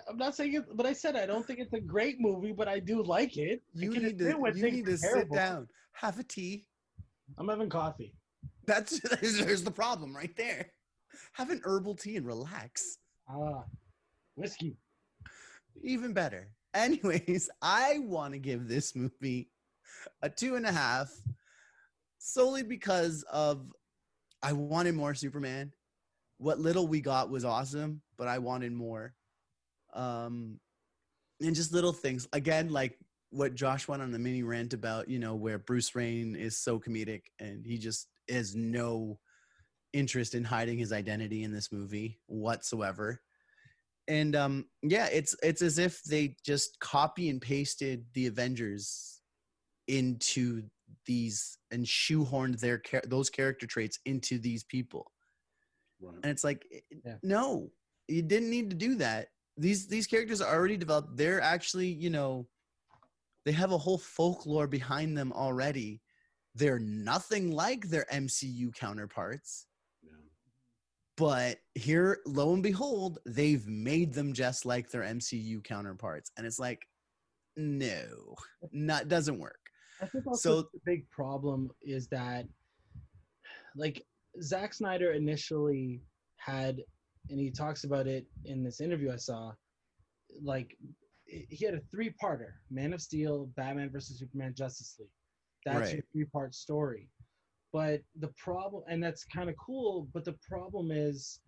[0.10, 2.68] I'm not saying it, but I said I don't think it's a great movie, but
[2.68, 3.62] I do like it.
[3.74, 6.66] You need to, you need to sit down, have a tea.
[7.38, 8.14] I'm having coffee.
[8.66, 10.72] That's there's the problem right there.
[11.34, 12.98] Have an herbal tea and relax.
[13.30, 13.64] Ah,
[14.36, 14.78] whiskey.
[15.82, 16.50] Even better.
[16.74, 19.50] Anyways, I want to give this movie
[20.22, 21.10] a two and a half
[22.20, 23.72] solely because of
[24.44, 25.72] I wanted more Superman.
[26.38, 29.14] What little we got was awesome, but I wanted more.
[29.94, 30.60] Um,
[31.42, 32.28] and just little things.
[32.34, 32.98] Again, like
[33.32, 36.80] what Josh went on the mini rant about, you know, where Bruce Wayne is so
[36.80, 39.20] comedic and he just has no
[39.94, 43.22] interest in hiding his identity in this movie whatsoever
[44.08, 49.22] and um yeah it's it's as if they just copy and pasted the avengers
[49.88, 50.64] into
[51.06, 55.12] these and shoehorned their char- those character traits into these people
[56.00, 56.16] Right.
[56.24, 57.16] and it's like eh, Yeah.
[57.24, 57.72] no
[58.08, 62.10] you didn't need to do that these these characters are already developed they're actually you
[62.10, 62.48] know
[63.46, 66.02] they have a whole folklore behind them already
[66.56, 69.68] they're nothing like their mcu counterparts
[70.04, 70.12] Yeah.
[71.18, 76.60] but here lo and behold they've made them just like their mcu counterparts and it's
[76.60, 76.88] like
[77.56, 78.36] no
[78.72, 79.60] not doesn't work
[80.00, 82.46] I think also So- the big problem is that,
[83.76, 84.06] like,
[84.42, 86.02] Zack Snyder initially
[86.38, 86.82] had,
[87.30, 89.52] and he talks about it in this interview I saw,
[90.44, 90.78] like,
[91.26, 95.10] he had a three-parter: Man of Steel, Batman versus Superman, Justice League.
[95.66, 97.10] That's your three-part story.
[97.74, 100.08] But the problem, and that's kind of cool.
[100.14, 101.42] But the problem is,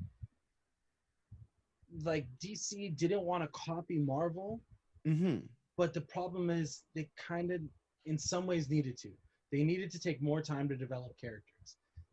[2.03, 4.61] like, DC didn't want to copy Marvel
[5.05, 5.37] hmm
[5.77, 7.61] but the problem is they kind of
[8.05, 9.09] in some ways needed to
[9.51, 11.48] they needed to take more time to develop characters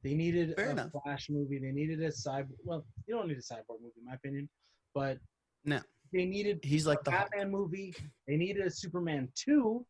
[0.02, 0.90] they needed Fair a enough.
[1.04, 1.58] flash movie.
[1.58, 4.48] They needed a cyber well you don't need a cyborg movie in my opinion
[4.94, 5.18] but
[5.64, 5.80] No.
[6.12, 7.30] they needed he's like a the Hulk.
[7.30, 7.94] batman movie.
[8.28, 9.84] They needed a superman 2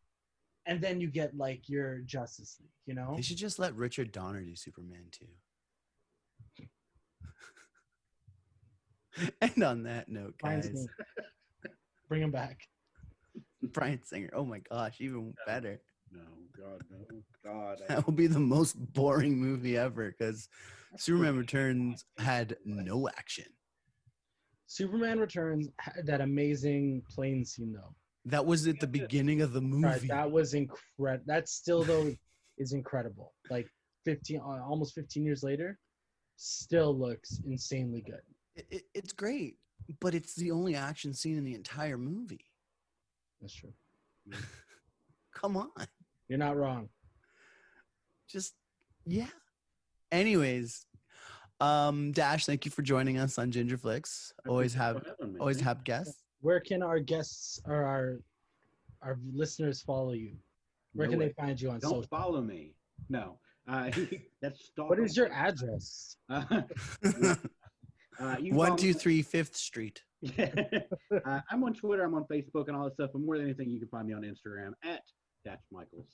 [0.66, 3.12] and then you get like your justice league you know?
[3.16, 5.26] They should just let richard donner do superman two.
[9.40, 10.70] and on that note guys.
[12.08, 12.58] Bring him back.
[13.72, 14.30] Bryan singer.
[14.34, 15.80] Oh my gosh even better.
[16.12, 16.20] No,
[16.56, 16.98] God, no,
[17.46, 17.80] God.
[17.88, 20.48] I- that will be the most boring movie ever because
[20.96, 23.44] superman returns had no action
[24.66, 27.94] superman returns had that amazing plane scene though
[28.24, 31.24] that was at the beginning of the Right, movie that was incredible.
[31.26, 32.12] That still though
[32.58, 33.34] is incredible.
[33.50, 33.68] Like
[34.04, 35.78] 15, uh, almost 15 years later,
[36.36, 38.22] still looks insanely good.
[38.56, 39.58] It- it- it's great
[40.00, 42.44] but it's the only action scene in the entire movie
[43.40, 43.72] That's true.
[45.32, 45.70] come on
[46.28, 46.88] You're not wrong.
[48.28, 48.54] Just
[49.06, 49.26] yeah
[50.12, 50.86] anyways
[51.60, 55.38] um dash thank you for joining us on ginger flicks always have me.
[55.40, 58.20] always Thank have guests Where can our guests or our
[59.02, 60.36] our listeners follow you?
[60.94, 61.26] Where No can way.
[61.28, 61.94] they find you on social?
[62.00, 62.18] Don't social?
[62.18, 62.74] follow me.
[63.08, 63.38] No.
[63.68, 63.90] Uh,
[64.42, 64.88] that's stalking.
[64.88, 66.16] What is your address?
[66.30, 66.42] Uh,
[67.04, 70.02] uh, you can one two me- three fifth street
[70.38, 72.04] uh, I'm on Twitter.
[72.04, 73.10] I'm on Facebook and all that stuff.
[73.12, 75.02] But more than anything, you can find me on Instagram at
[75.44, 76.08] Dash Michaels.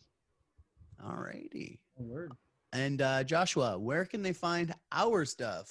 [1.04, 2.32] All righty Oh, word.
[2.72, 5.70] and uh joshua where can they find our stuff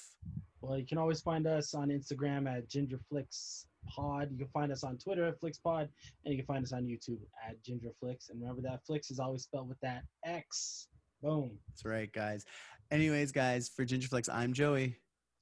[0.60, 4.30] Well, you can always find us on Instagram at GingerFlixPod.
[4.30, 5.88] You can find us on Twitter at FlixPod,
[6.24, 7.18] and you can find us on YouTube
[7.48, 8.30] at GingerFlix.
[8.30, 10.86] And remember that Flix is always spelled with that X.
[11.20, 11.58] Boom.
[11.68, 12.44] that's right guys
[12.92, 14.96] anyways guys for GingerFlix, i'm joey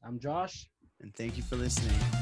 [0.06, 0.68] I'm Josh.
[1.02, 2.19] and thank you for listening